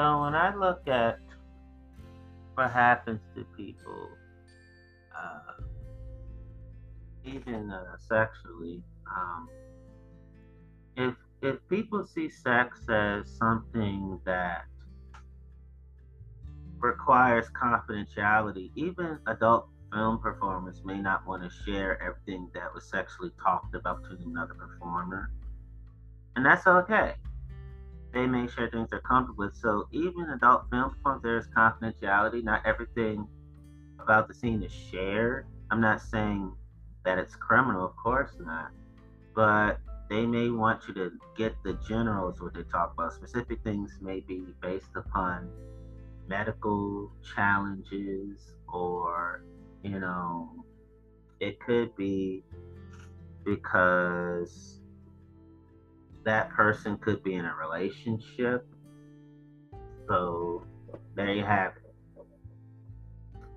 [0.00, 1.18] So when I look at
[2.54, 4.08] what happens to people,
[5.14, 5.60] uh,
[7.22, 8.82] even uh, sexually.
[9.14, 9.50] Um,
[10.96, 14.64] if if people see sex as something that
[16.78, 23.32] requires confidentiality, even adult film performers may not want to share everything that was sexually
[23.44, 25.30] talked about to another performer,
[26.36, 27.16] and that's okay
[28.12, 29.56] they make sure things are comfortable with.
[29.56, 32.42] So even adult film forms, there's confidentiality.
[32.42, 33.26] Not everything
[34.00, 35.46] about the scene is shared.
[35.70, 36.52] I'm not saying
[37.04, 38.70] that it's criminal, of course not,
[39.34, 43.12] but they may want you to get the generals what they talk about.
[43.12, 45.48] Specific things may be based upon
[46.26, 49.44] medical challenges or,
[49.82, 50.64] you know,
[51.38, 52.42] it could be
[53.44, 54.79] because
[56.24, 58.66] that person could be in a relationship.
[60.08, 60.64] So
[61.14, 61.94] there you have it.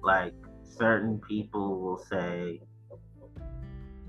[0.02, 0.34] Like
[0.64, 2.62] certain people will say,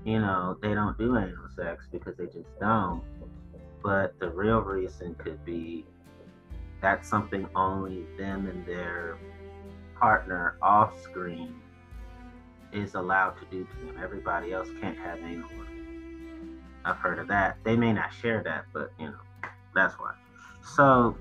[0.03, 3.03] you know, they don't do anal sex because they just don't.
[3.83, 5.85] But the real reason could be
[6.81, 9.17] that's something only them and their
[9.99, 11.55] partner off screen
[12.71, 13.95] is allowed to do to them.
[14.03, 15.49] Everybody else can't have anal.
[16.85, 17.57] I've heard of that.
[17.63, 20.13] They may not share that, but you know, that's why.
[20.63, 21.17] So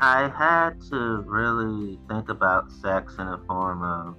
[0.00, 4.16] I had to really think about sex in a form of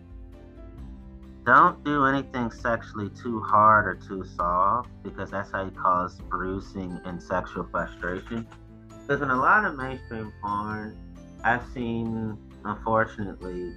[1.45, 6.99] don't do anything sexually too hard or too soft because that's how you cause bruising
[7.05, 8.45] and sexual frustration.
[8.89, 10.97] Because in a lot of mainstream porn,
[11.45, 13.73] I've seen, unfortunately,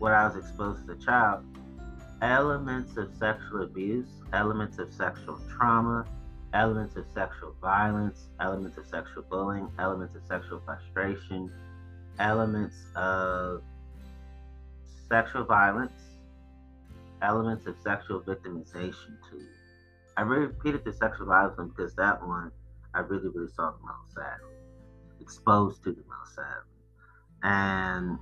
[0.00, 1.44] what I was exposed as a child,
[2.22, 6.06] elements of sexual abuse, elements of sexual trauma,
[6.52, 11.50] elements of sexual violence, elements of sexual bullying, elements of sexual frustration,
[12.18, 13.62] elements of
[15.08, 15.92] sexual violence,
[17.22, 19.44] elements of sexual victimization too.
[20.16, 22.50] I repeated the sexual violence one because that one
[22.94, 24.54] I really, really saw the most sadly,
[25.20, 26.70] exposed to the most sadly.
[27.42, 28.18] And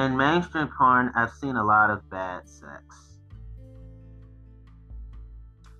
[0.00, 3.18] in mainstream porn, I've seen a lot of bad sex.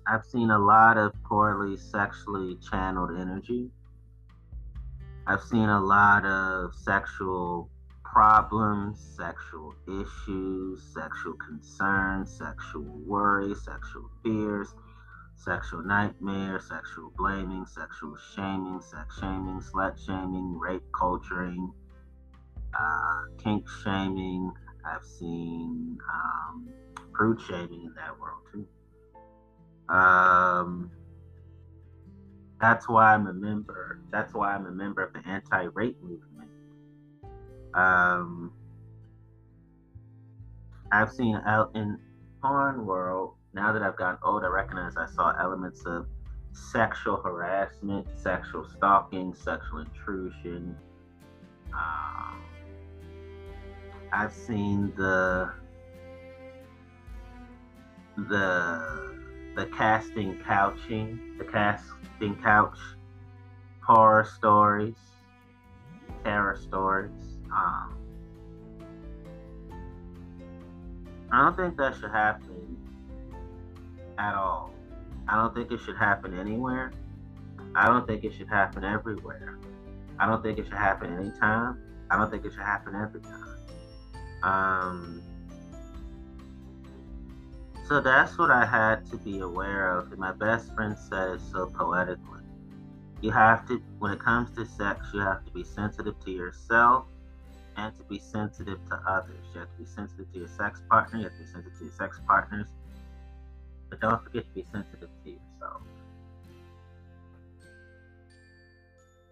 [0.07, 3.69] I've seen a lot of poorly sexually channeled energy.
[5.27, 7.69] I've seen a lot of sexual
[8.03, 14.73] problems, sexual issues, sexual concerns, sexual worry, sexual fears,
[15.35, 21.71] sexual nightmares, sexual blaming, sexual shaming, sex shaming, slut shaming, rape culturing,
[22.73, 24.51] uh, kink shaming.
[24.85, 26.69] I've seen um,
[27.13, 28.67] prude shaming in that world too.
[29.93, 30.91] Um,
[32.59, 34.01] that's why I'm a member.
[34.11, 36.29] That's why I'm a member of the anti-rape movement
[37.73, 38.51] um,
[40.91, 41.99] I've seen out in
[42.41, 43.35] porn world.
[43.53, 46.07] Now that I've gotten old, I recognize I saw elements of
[46.51, 50.75] sexual harassment, sexual stalking, sexual intrusion.
[51.73, 52.41] Um,
[54.11, 55.51] I've seen the
[58.17, 59.15] the
[59.55, 62.77] the casting couching, the casting couch
[63.81, 64.95] horror stories,
[66.23, 67.11] terror stories.
[67.51, 67.95] Um,
[71.31, 72.77] I don't think that should happen
[74.17, 74.71] at all.
[75.27, 76.91] I don't think it should happen anywhere.
[77.75, 79.57] I don't think it should happen everywhere.
[80.19, 81.79] I don't think it should happen anytime.
[82.09, 83.48] I don't think it should happen every time.
[84.43, 85.21] Um,
[87.87, 90.11] so that's what I had to be aware of.
[90.11, 92.41] And my best friend said it so poetically.
[93.21, 97.05] You have to, when it comes to sex, you have to be sensitive to yourself
[97.75, 99.43] and to be sensitive to others.
[99.53, 101.83] You have to be sensitive to your sex partner, you have to be sensitive to
[101.85, 102.67] your sex partners,
[103.89, 105.81] but don't forget to be sensitive to yourself.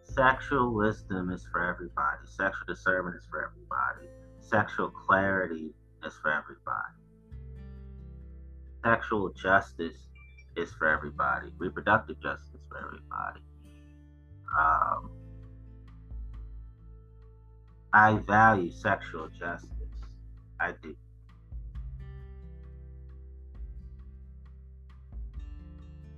[0.04, 4.08] Sexual wisdom is for everybody, sexual discernment is for everybody,
[4.48, 5.74] sexual clarity
[6.06, 6.94] is for everybody.
[8.84, 9.98] Sexual justice
[10.56, 13.42] is for everybody, reproductive justice for everybody.
[14.58, 15.12] Um,
[17.94, 19.72] I value sexual justice.
[20.60, 20.96] I do.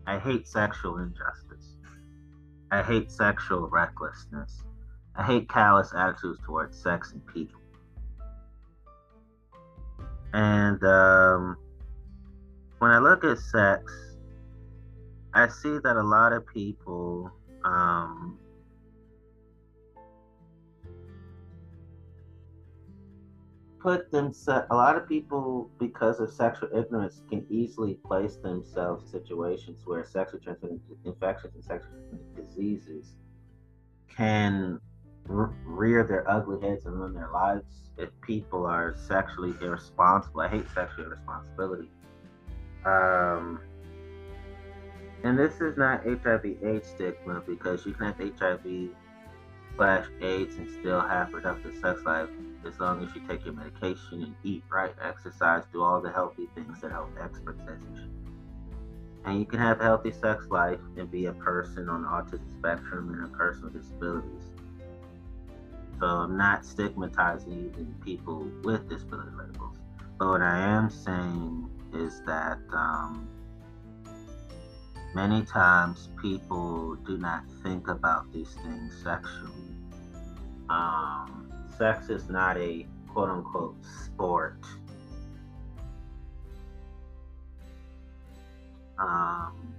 [0.05, 1.75] I hate sexual injustice.
[2.71, 4.63] I hate sexual recklessness.
[5.15, 7.58] I hate callous attitudes towards sex and people.
[10.33, 11.57] And um,
[12.79, 13.91] when I look at sex,
[15.33, 17.31] I see that a lot of people
[17.63, 18.37] um,
[23.79, 29.09] put themselves a lot of people because of sexual ignorance can easily place themselves in
[29.09, 33.15] situations where sexually transmitted infections and sexually transmitted diseases
[34.09, 34.79] can
[35.89, 40.41] rear their ugly heads and ruin their lives if people are sexually irresponsible.
[40.41, 41.89] I hate sexual irresponsibility.
[42.85, 43.59] Um,
[45.23, 48.89] and this is not HIV AIDS stigma because you can have HIV
[49.75, 52.29] slash AIDS and still have productive sex life
[52.65, 56.47] as long as you take your medication and eat right, exercise, do all the healthy
[56.55, 57.73] things that health experts say.
[59.25, 62.49] And you can have a healthy sex life and be a person on the autism
[62.57, 64.38] spectrum and a person with disabilities.
[65.99, 69.77] So I'm not stigmatizing even people with disability labels.
[70.17, 73.27] But what I am saying is that um,
[75.13, 79.51] many times people do not think about these things sexually.
[80.69, 84.63] Um, sex is not a quote unquote sport.
[88.97, 89.73] Um,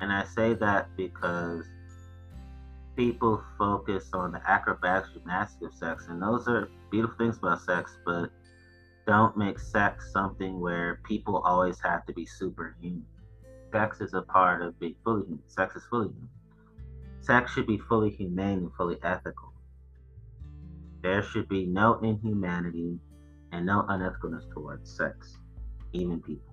[0.00, 1.64] and I say that because
[2.96, 7.96] people focus on the acrobatics, gymnastics of sex, and those are beautiful things about sex,
[8.04, 8.30] but
[9.06, 13.04] don't make sex something where people always have to be superhuman.
[13.72, 15.42] Sex is a part of being fully human.
[15.48, 16.28] Sex is fully human.
[17.20, 19.52] Sex should be fully humane and fully ethical.
[21.02, 22.98] There should be no inhumanity
[23.50, 25.38] and no unethicalness towards sex,
[25.92, 26.51] even people.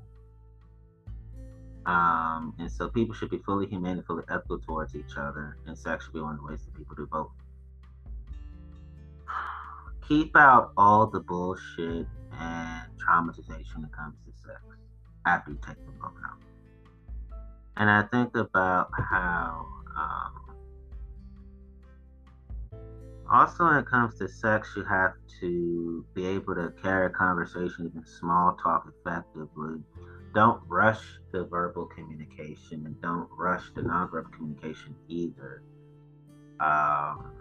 [1.90, 5.76] Um, and so people should be fully humane and fully ethical towards each other, and
[5.76, 7.32] sex should be one of the ways that people do both.
[10.08, 12.06] Keep out all the bullshit
[12.40, 14.62] and traumatization when it comes to sex
[15.26, 16.38] after you take them both out.
[17.78, 19.66] And I think about how,
[19.98, 20.34] um,
[23.32, 27.88] also when it comes to sex, you have to be able to carry a conversation,
[27.88, 29.80] even small talk, effectively.
[30.34, 31.02] Don't rush
[31.32, 35.64] the verbal communication and don't rush the nonverbal communication either.
[36.60, 37.32] Um,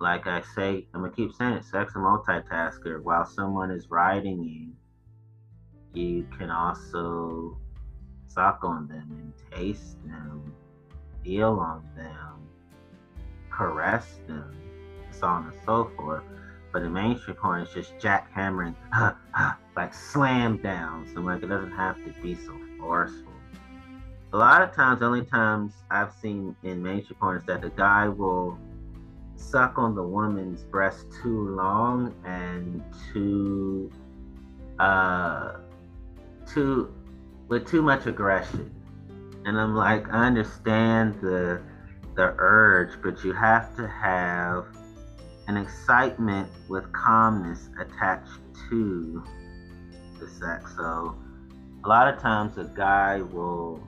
[0.00, 3.02] like I say, I'm gonna keep saying it, sex a multitasker.
[3.02, 4.72] While someone is riding you,
[5.94, 7.58] you can also
[8.28, 10.52] suck on them and taste them,
[11.24, 12.48] feel on them,
[13.50, 14.54] caress them,
[15.10, 16.24] so on and so forth.
[16.76, 18.74] But the mainstream porn is just jackhammering,
[19.76, 21.08] like slam down.
[21.14, 23.32] So like it doesn't have to be so forceful.
[24.34, 28.08] A lot of times, only times I've seen in mainstream porn is that the guy
[28.08, 28.58] will
[29.36, 33.90] suck on the woman's breast too long and too
[34.78, 35.52] uh
[36.46, 36.92] too
[37.48, 38.70] with too much aggression.
[39.46, 41.62] And I'm like, I understand the
[42.16, 44.66] the urge, but you have to have
[45.48, 49.22] an excitement with calmness attached to
[50.18, 50.74] the sex.
[50.76, 51.16] So
[51.84, 53.80] a lot of times a guy will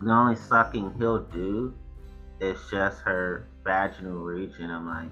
[0.00, 1.74] the only sucking he'll do
[2.40, 4.70] is just her vaginal region.
[4.70, 5.10] I'm like,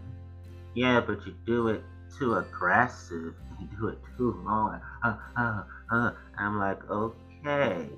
[0.74, 1.82] yeah, but you do it
[2.18, 3.34] too aggressive.
[3.60, 4.80] You do it too long.
[5.04, 5.62] Uh, uh,
[5.92, 6.10] uh.
[6.38, 7.88] I'm like, okay.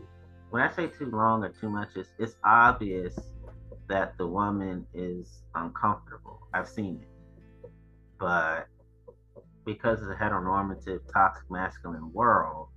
[0.51, 3.17] When I say too long or too much, it's, it's obvious
[3.89, 6.41] that the woman is uncomfortable.
[6.53, 7.10] I've seen it.
[8.21, 8.69] But
[9.65, 12.69] because it's a heteronormative, toxic masculine world,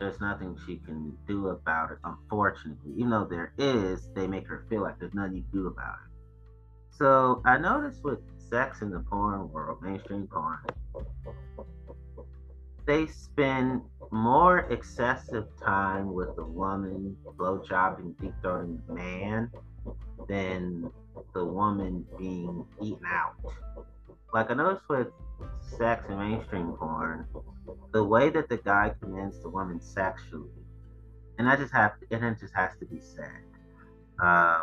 [0.00, 2.92] there's nothing she can do about it, unfortunately.
[2.96, 5.96] Even though there is, they make her feel like there's nothing you can do about
[6.06, 6.96] it.
[6.96, 8.20] So I noticed with
[8.50, 10.58] sex in the porn world, mainstream porn,
[12.86, 19.50] they spend more excessive time with the woman blowjobbing, deep throating the man
[20.28, 20.90] than
[21.34, 23.34] the woman being eaten out.
[24.32, 25.08] Like I noticed with
[25.60, 27.26] sex and mainstream porn,
[27.92, 30.50] the way that the guy commands the woman sexually,
[31.38, 33.44] and I just have to, it just has to be said.
[34.22, 34.62] Um,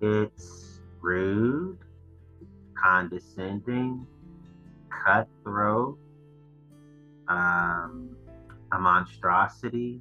[0.00, 1.78] it's rude,
[2.82, 4.06] condescending,
[5.04, 5.98] cutthroat,
[7.28, 8.16] um,
[8.72, 10.00] a monstrosity,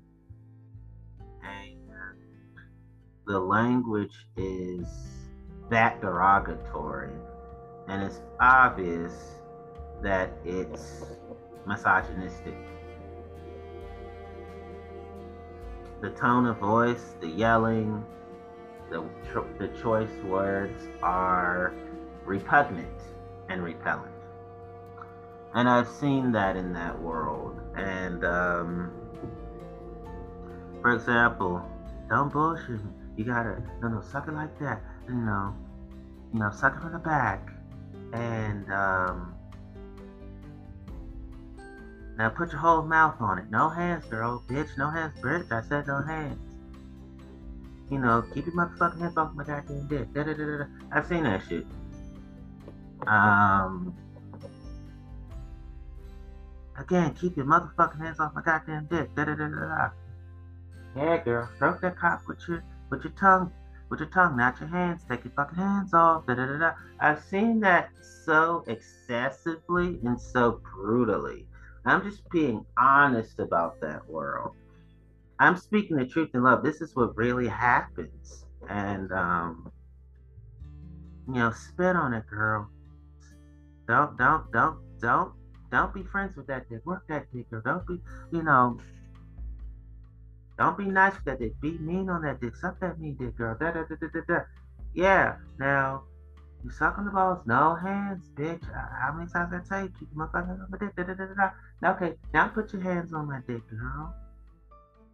[1.44, 1.80] and
[3.28, 4.88] the language is
[5.70, 7.11] that derogatory,
[7.90, 9.14] and it's obvious
[10.02, 11.03] that it's
[11.66, 12.56] misogynistic.
[16.02, 18.06] The tone of voice, the yelling,
[18.90, 19.03] the,
[19.57, 21.74] the choice words are
[22.26, 23.02] repugnant
[23.49, 24.14] and repellent.
[25.56, 27.60] And I've seen that in that world.
[27.76, 28.91] And, um,
[30.82, 31.66] for example,
[32.07, 32.91] don't bullshit me.
[33.18, 34.82] You gotta, no, no, suck it like that.
[35.07, 35.56] You know,
[36.34, 37.49] you know, suck it from the back.
[38.14, 39.36] And, um,
[42.18, 43.49] now put your whole mouth on it.
[43.49, 44.44] No hands, girl.
[44.48, 45.52] Bitch, no hands, bitch.
[45.52, 46.40] I said no hands
[47.90, 50.14] you know, keep your motherfucking hands off my goddamn dick.
[50.14, 50.65] Da, da, da, da.
[50.91, 51.65] I've seen that shit.
[53.07, 53.95] Um,
[56.77, 59.15] again, keep your motherfucking hands off my goddamn dick.
[59.15, 59.90] Da, da, da, da, da.
[60.95, 63.52] Yeah, girl, stroke that cock with your with your tongue.
[63.90, 65.02] With your tongue, not your hands.
[65.10, 66.26] Take your fucking hands off.
[66.28, 66.72] Da, da, da, da.
[66.99, 67.90] I've seen that
[68.26, 71.48] so excessively and so brutally.
[71.86, 74.56] I'm just being honest about that world.
[75.40, 76.64] I'm speaking the truth in love.
[76.64, 78.45] This is what really happens.
[78.70, 79.72] And, um,
[81.28, 82.70] you know, spit on it, girl.
[83.88, 85.32] Don't, don't, don't, don't,
[85.72, 86.86] don't be friends with that dick.
[86.86, 87.61] Work that dick, girl.
[87.64, 88.02] Don't be,
[88.32, 88.78] you know,
[90.60, 91.60] don't be nice with that dick.
[91.61, 92.53] Be mean on that dick.
[92.57, 93.56] Suck that mean dick, girl.
[93.57, 94.40] Da, da, da, da, da, da.
[94.94, 95.38] Yeah.
[95.57, 96.03] Now,
[96.65, 98.64] you suck on the balls, no hands, bitch.
[98.69, 101.14] Uh, how many times I tell you, keep my fucking on my dick, da, da,
[101.14, 101.91] da, da, da.
[101.94, 104.14] Okay, now put your hands on my dick, girl.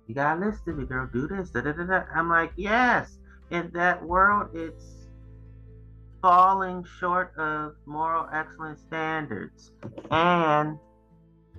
[0.07, 1.07] You gotta listen to me, girl.
[1.13, 2.03] Do this, da, da, da, da.
[2.15, 3.19] I'm like, yes.
[3.51, 5.07] In that world, it's
[6.23, 9.71] falling short of moral excellence standards.
[10.09, 10.79] And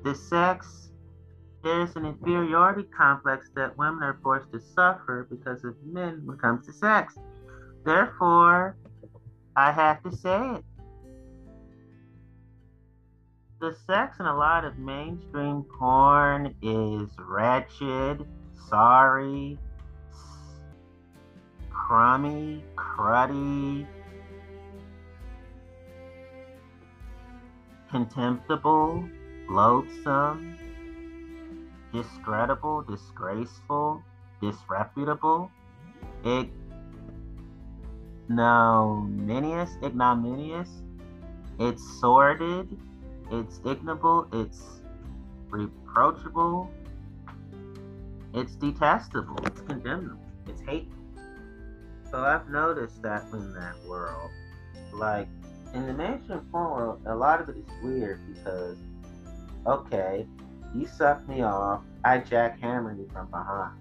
[0.02, 0.90] the sex
[1.66, 6.40] there's an inferiority complex that women are forced to suffer because of men when it
[6.40, 7.18] comes to sex.
[7.84, 8.76] Therefore,
[9.56, 10.64] I have to say it.
[13.60, 18.24] The sex in a lot of mainstream porn is wretched,
[18.68, 19.58] sorry,
[21.68, 23.88] crummy, cruddy,
[27.90, 29.08] contemptible,
[29.48, 30.65] loathsome,
[31.96, 34.02] discreditable, disgraceful,
[34.42, 35.50] disreputable,
[38.28, 40.68] ignominious, ignominious,
[41.58, 42.78] it's sordid,
[43.30, 44.82] it's ignoble, it's
[45.48, 46.70] reproachable,
[48.34, 50.92] it's detestable, it's condemnable, it's hateful.
[52.10, 54.30] So I've noticed that in that world.
[54.92, 55.28] Like
[55.72, 58.76] in the mainstream porn world, a lot of it is weird because
[59.66, 60.26] okay,
[60.80, 63.76] you suck me off, I jackhammer you from behind.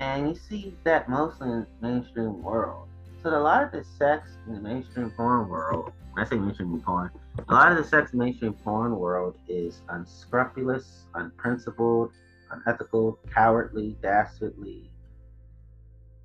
[0.00, 2.88] And you see that mostly in the mainstream world.
[3.22, 7.10] So a lot of the sex in the mainstream porn world, I say mainstream porn,
[7.48, 12.12] a lot of the sex in the mainstream porn world is unscrupulous, unprincipled,
[12.50, 14.90] unethical, cowardly, dastardly,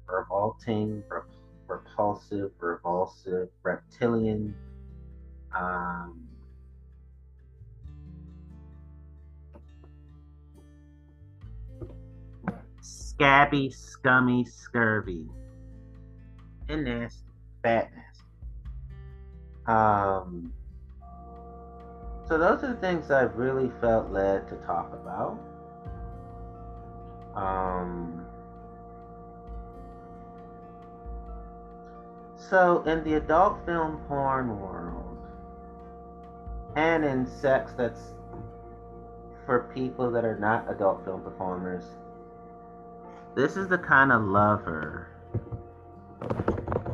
[0.07, 1.03] revolting,
[1.67, 4.53] repulsive, revulsive, reptilian,
[5.57, 6.27] um,
[12.81, 15.27] scabby, scummy, scurvy,
[16.67, 17.23] and nasty,
[17.63, 18.25] fat nasty.
[19.67, 20.51] Um,
[22.27, 25.39] so those are the things I've really felt led to talk about.
[27.35, 28.25] Um,
[32.35, 35.17] so in the adult film porn world,
[36.75, 38.13] and in sex that's
[39.45, 41.85] for people that are not adult film performers,
[43.35, 45.07] this is the kind of lover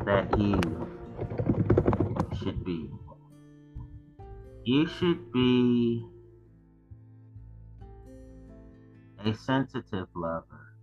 [0.05, 0.59] that you
[2.39, 2.89] should be.
[4.63, 6.05] You should be
[9.25, 10.73] a sensitive lover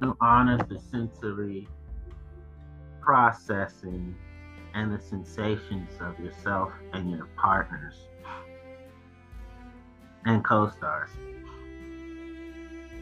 [0.00, 1.66] who honors the sensory
[3.00, 4.14] processing
[4.74, 7.94] and the sensations of yourself and your partners
[10.26, 11.10] and co stars.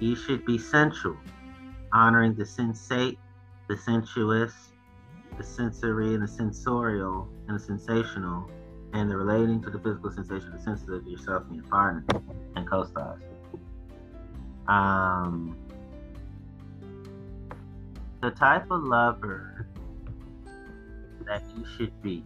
[0.00, 1.16] You should be sensual,
[1.92, 3.18] honoring the sensate,
[3.68, 4.52] the sensuous,
[5.38, 8.50] the sensory and the sensorial and the sensational,
[8.92, 12.04] and the relating to the physical sensation, the senses of yourself and your partner
[12.56, 13.22] and co-stars.
[14.68, 15.56] Um,
[18.22, 19.68] the type of lover
[21.26, 22.24] that you should be.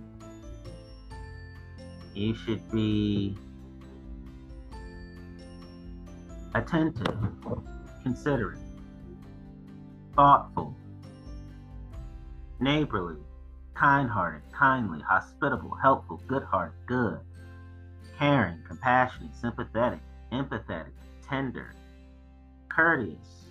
[2.15, 3.37] You should be
[6.55, 7.17] attentive,
[8.03, 8.59] considerate,
[10.15, 10.75] thoughtful,
[12.61, 13.21] neighborly,
[13.75, 17.21] kind hearted, kindly, hospitable, helpful, good hearted, good,
[18.19, 20.01] caring, compassionate, sympathetic,
[20.33, 20.93] empathetic,
[21.29, 21.75] tender,
[22.69, 23.45] courteous,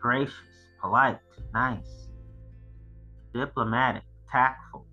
[0.00, 0.34] gracious,
[0.80, 1.18] polite,
[1.52, 2.08] nice,
[3.34, 4.86] diplomatic, tactful,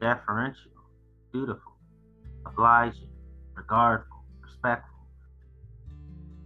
[0.00, 0.72] deferential,
[1.32, 1.76] dutiful,
[2.44, 3.08] obliging,
[3.54, 4.91] regardful, respectful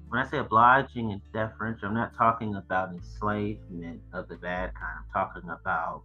[0.09, 4.99] when I say obliging and deferential, I'm not talking about enslavement of the bad kind.
[4.99, 6.03] I'm talking about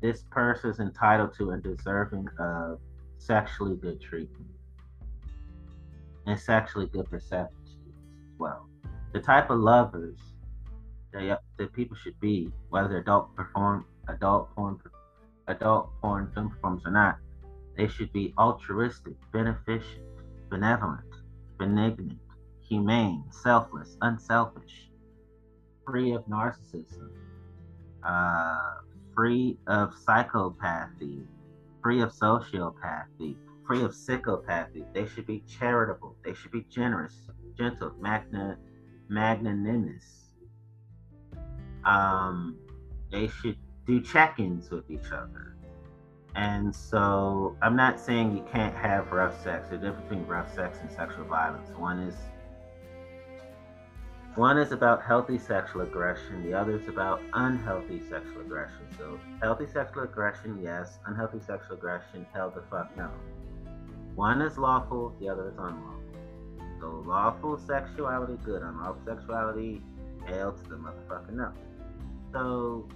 [0.00, 2.80] this person is entitled to and deserving of
[3.16, 4.50] sexually good treatment
[6.26, 8.68] and sexually good perceptions as well.
[9.12, 10.18] The type of lovers
[11.12, 14.78] that, that people should be, whether adult perform adult porn
[15.48, 17.16] adult porn film performers or not,
[17.76, 20.02] they should be altruistic, beneficent,
[20.50, 21.07] benevolent,
[21.58, 22.18] benignant,
[22.68, 24.90] humane, selfless, unselfish,
[25.86, 27.10] free of narcissism,
[28.04, 28.74] uh,
[29.14, 31.24] free of psychopathy,
[31.82, 33.36] free of sociopathy,
[33.66, 34.84] free of psychopathy.
[34.94, 36.16] They should be charitable.
[36.24, 37.14] They should be generous,
[37.56, 38.56] gentle, magna,
[39.08, 40.30] magnanimous.
[41.84, 42.56] Um,
[43.10, 45.57] they should do check-ins with each other.
[46.38, 49.70] And so I'm not saying you can't have rough sex.
[49.70, 51.68] The difference between rough sex and sexual violence.
[51.76, 52.14] One is
[54.36, 58.86] one is about healthy sexual aggression, the other is about unhealthy sexual aggression.
[58.96, 61.00] So healthy sexual aggression, yes.
[61.06, 63.10] Unhealthy sexual aggression, hell the fuck no.
[64.14, 66.02] One is lawful, the other is unlawful.
[66.78, 68.62] So lawful sexuality, good.
[68.62, 69.82] Unlawful sexuality,
[70.24, 71.52] hell to the motherfucker no.
[72.32, 72.88] So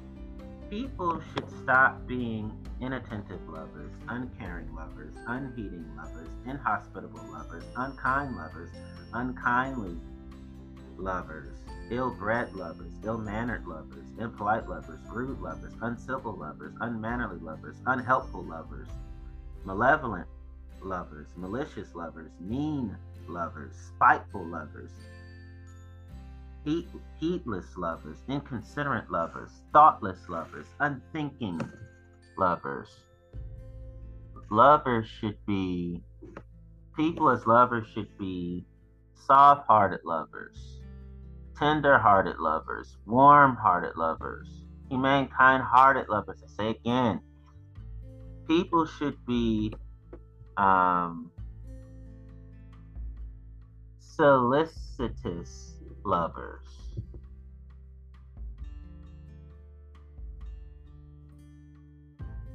[0.72, 2.50] people should stop being
[2.80, 8.70] inattentive lovers, uncaring lovers, unheeding lovers, inhospitable lovers, unkind lovers,
[9.12, 9.94] unkindly
[10.96, 11.52] lovers,
[11.90, 18.88] ill-bred lovers, ill-mannered lovers, impolite lovers, rude lovers, uncivil lovers, unmannerly lovers, unhelpful lovers,
[19.66, 20.26] malevolent
[20.80, 22.96] lovers, malicious lovers, mean
[23.28, 24.90] lovers, spiteful lovers,
[26.64, 31.60] heat, heedless lovers, inconsiderate lovers, thoughtless lovers, unthinking
[32.38, 32.88] lovers.
[34.50, 36.02] Lovers should be,
[36.96, 38.64] people as lovers should be
[39.26, 40.80] soft hearted lovers,
[41.58, 44.48] tender hearted lovers, warm hearted lovers,
[44.88, 46.42] humane, kind hearted lovers.
[46.44, 47.20] I say again,
[48.46, 49.72] people should be
[50.56, 51.30] um,
[53.98, 55.71] solicitous
[56.04, 56.66] lovers.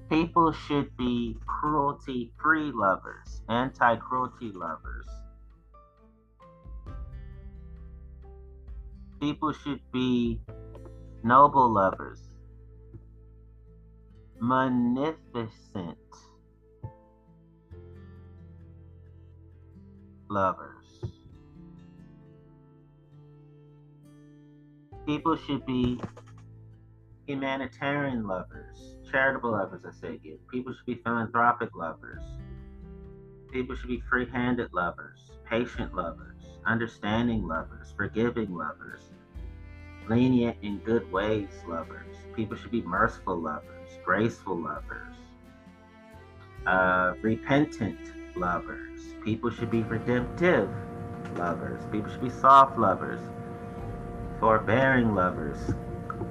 [0.10, 5.08] People should be cruelty free lovers, anti cruelty lovers.
[9.20, 10.40] People should be
[11.24, 12.30] noble lovers,
[14.40, 15.98] magnificent
[20.30, 20.77] lovers.
[25.08, 25.98] People should be
[27.28, 30.38] humanitarian lovers, charitable lovers, I say again.
[30.52, 32.22] People should be philanthropic lovers.
[33.50, 36.36] People should be free handed lovers, patient lovers,
[36.66, 39.00] understanding lovers, forgiving lovers,
[40.10, 42.18] lenient in good ways lovers.
[42.36, 45.16] People should be merciful lovers, graceful lovers,
[46.66, 49.00] uh, repentant lovers.
[49.24, 50.70] People should be redemptive
[51.38, 51.82] lovers.
[51.94, 53.22] People should be soft lovers
[54.40, 55.58] forbearing lovers,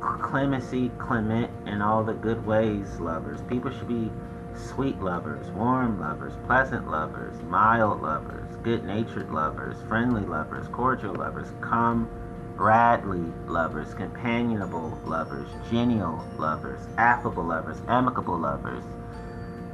[0.00, 3.40] clemency, clement, and all the good ways lovers.
[3.48, 4.10] People should be
[4.54, 11.48] sweet lovers, warm lovers, pleasant lovers, mild lovers, good natured lovers, friendly lovers, cordial lovers,
[11.60, 18.84] comradely lovers, companionable lovers, genial lovers, affable lovers, amicable lovers.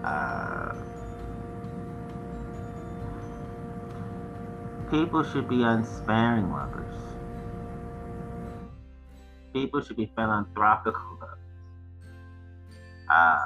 [0.05, 0.75] Uh,
[4.91, 7.02] people should be unsparing lovers
[9.53, 11.19] people should be philanthropical.
[13.11, 13.39] Uh,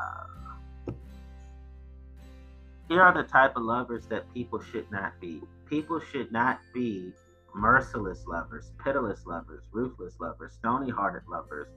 [2.89, 5.43] here are the type of lovers that people should not be.
[5.69, 7.13] People should not be
[7.55, 11.69] merciless lovers, pitiless lovers, ruthless lovers, stony-hearted lovers,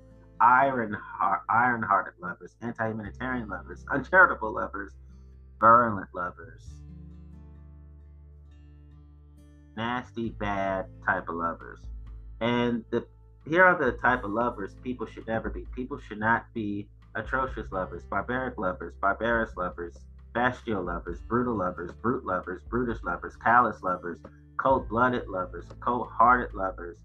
[0.41, 0.95] iron
[1.49, 4.93] iron-hearted lovers, anti-humanitarian lovers, uncharitable lovers,
[5.59, 6.63] virulent lovers,
[9.75, 11.79] nasty, bad type of lovers.
[12.41, 13.05] And the
[13.49, 15.65] here are the type of lovers people should never be.
[15.75, 19.97] People should not be atrocious lovers, barbaric lovers, barbarous lovers,
[20.33, 24.19] bestial lovers, brutal lovers, brute lovers, brutish lovers, callous lovers,
[24.57, 26.97] cold-blooded lovers, cold-hearted lovers,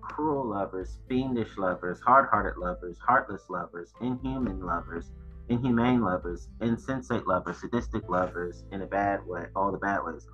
[0.00, 5.12] cruel lovers, fiendish lovers, hard-hearted lovers, heartless lovers, inhuman lovers,
[5.50, 10.26] inhumane lovers, insensate lovers, sadistic lovers, in a bad way, all the bad ways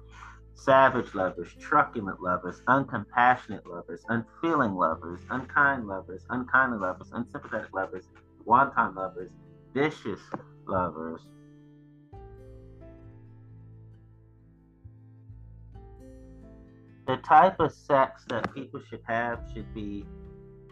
[0.56, 8.08] savage lovers, truculent lovers, uncompassionate lovers, unfeeling lovers, unkind lovers, unkindly lovers, unsympathetic lovers,
[8.44, 9.30] wanton lovers,
[9.74, 10.20] vicious
[10.66, 11.20] lovers.
[17.06, 20.04] The type of sex that people should have should be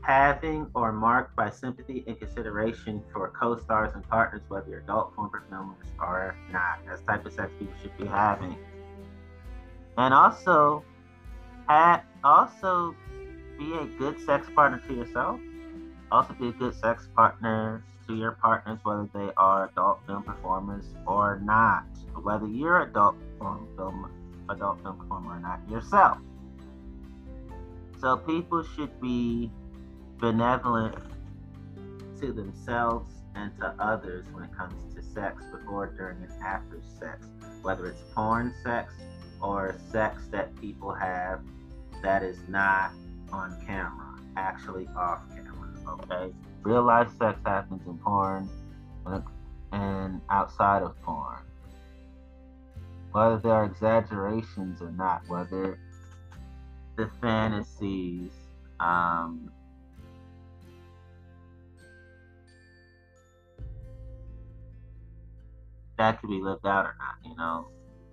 [0.03, 5.31] having or marked by sympathy and consideration for co-stars and partners, whether you're adult form
[6.01, 6.79] or not.
[6.87, 8.57] That's type of sex people should be having
[9.97, 10.85] and also
[12.25, 12.95] also
[13.59, 15.41] be a good sex partner to yourself.
[16.11, 20.85] Also be a good sex partner to your partners, whether they are adult film performers
[21.07, 21.85] or not.
[22.23, 24.11] Whether you're adult film
[24.49, 26.19] adult film performer or not yourself.
[28.01, 29.51] So people should be
[30.19, 30.97] benevolent
[32.21, 37.27] to themselves and to others when it comes to sex before, during, and after sex,
[37.63, 38.95] whether it's porn sex
[39.45, 41.41] or sex that people have
[42.03, 42.91] that is not
[43.31, 45.51] on camera, actually off camera.
[45.87, 48.49] Okay, real life sex happens in porn
[49.73, 51.43] and outside of porn.
[53.13, 55.79] Whether there are exaggerations or not, whether
[56.97, 58.33] the fantasies
[58.81, 59.51] um,
[65.99, 67.69] that could be lived out or not, you know.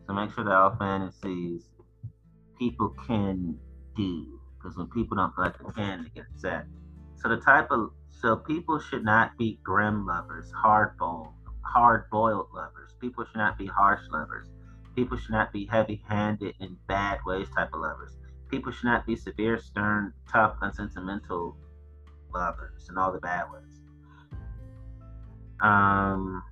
[0.07, 1.69] So make sure that all fantasies
[2.57, 3.57] people can
[3.95, 4.39] do.
[4.57, 6.65] Because when people don't feel like they can, they get upset.
[7.15, 11.33] So the type of so people should not be grim lovers, hard boiled,
[11.63, 12.93] hard boiled lovers.
[12.99, 14.47] People should not be harsh lovers.
[14.95, 18.17] People should not be heavy handed in bad ways type of lovers.
[18.49, 21.57] People should not be severe, stern, tough, unsentimental
[22.33, 23.81] lovers in all the bad ways.
[25.61, 26.43] Um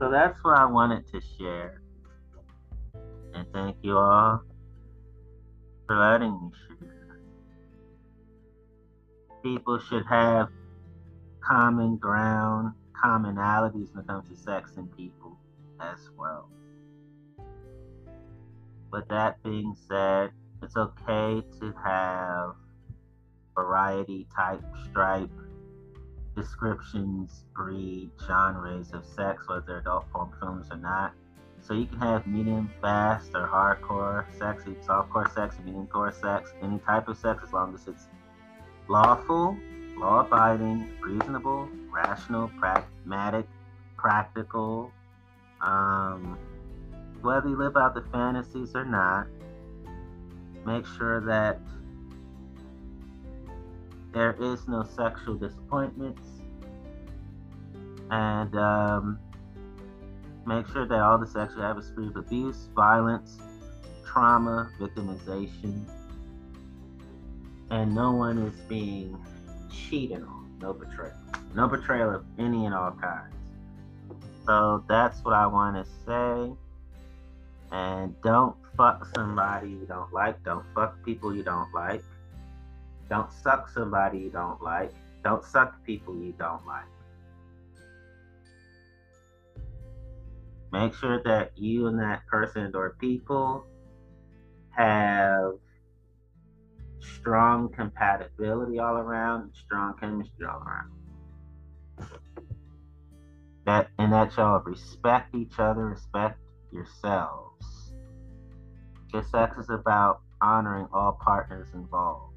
[0.00, 1.82] So that's what I wanted to share.
[3.34, 4.42] And thank you all
[5.86, 7.20] for letting me share.
[9.42, 10.48] People should have
[11.42, 12.72] common ground,
[13.04, 15.36] commonalities when it comes to sex and people
[15.80, 16.48] as well.
[18.90, 20.30] With that being said,
[20.62, 22.54] it's okay to have
[23.54, 25.30] variety type, stripe,
[26.36, 31.12] descriptions, breed, genres of sex, whether adult porn films or not.
[31.62, 37.08] So you can have medium, fast, or hardcore sex, softcore sex, mediumcore sex, any type
[37.08, 38.08] of sex as long as it's
[38.88, 39.56] lawful,
[39.96, 43.46] law abiding, reasonable, rational, pragmatic,
[43.96, 44.90] practical.
[45.60, 46.38] Um,
[47.20, 49.26] whether you live out the fantasies or not,
[50.64, 51.60] make sure that
[54.12, 56.28] there is no sexual disappointments.
[58.10, 59.18] And um,
[60.46, 63.38] make sure that all the sex you have is free of abuse, violence,
[64.04, 65.84] trauma, victimization,
[67.70, 69.16] and no one is being
[69.70, 70.58] cheated on.
[70.60, 71.14] No betrayal.
[71.54, 73.34] No betrayal of any and all kinds.
[74.44, 76.52] So that's what I want to say.
[77.70, 80.42] And don't fuck somebody you don't like.
[80.42, 82.02] Don't fuck people you don't like.
[83.10, 84.92] Don't suck somebody you don't like.
[85.24, 86.84] Don't suck people you don't like.
[90.72, 93.66] Make sure that you and that person or people
[94.70, 95.54] have
[97.00, 100.90] strong compatibility all around, strong chemistry all around.
[103.66, 106.38] That and that y'all respect each other, respect
[106.72, 107.92] yourselves.
[109.06, 112.29] Because sex is about honoring all partners involved.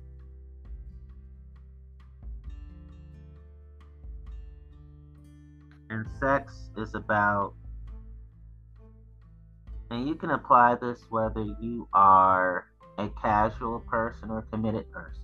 [5.94, 7.54] And sex is about,
[9.92, 12.66] and you can apply this whether you are
[12.98, 15.22] a casual person or committed person.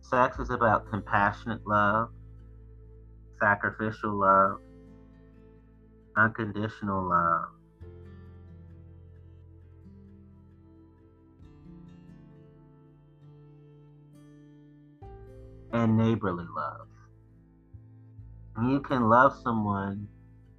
[0.00, 2.10] Sex is about compassionate love,
[3.38, 4.58] sacrificial love,
[6.16, 7.48] unconditional love.
[15.72, 16.88] And neighborly love
[18.60, 20.08] you can love someone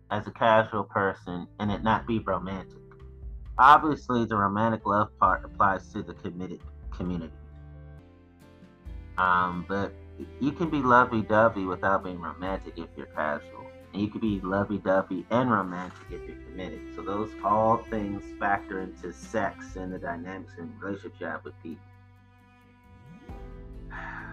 [0.09, 2.77] as a casual person and it not be romantic.
[3.57, 6.59] Obviously, the romantic love part applies to the committed
[6.91, 7.33] community.
[9.17, 9.93] Um, but
[10.39, 13.67] you can be lovey dovey without being romantic if you're casual.
[13.93, 16.95] And you can be lovey dovey and romantic if you're committed.
[16.95, 21.53] So, those all things factor into sex and the dynamics and relationship you have with
[21.61, 21.85] people.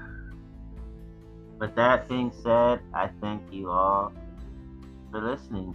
[1.61, 4.13] With that being said, I thank you all
[5.11, 5.75] for listening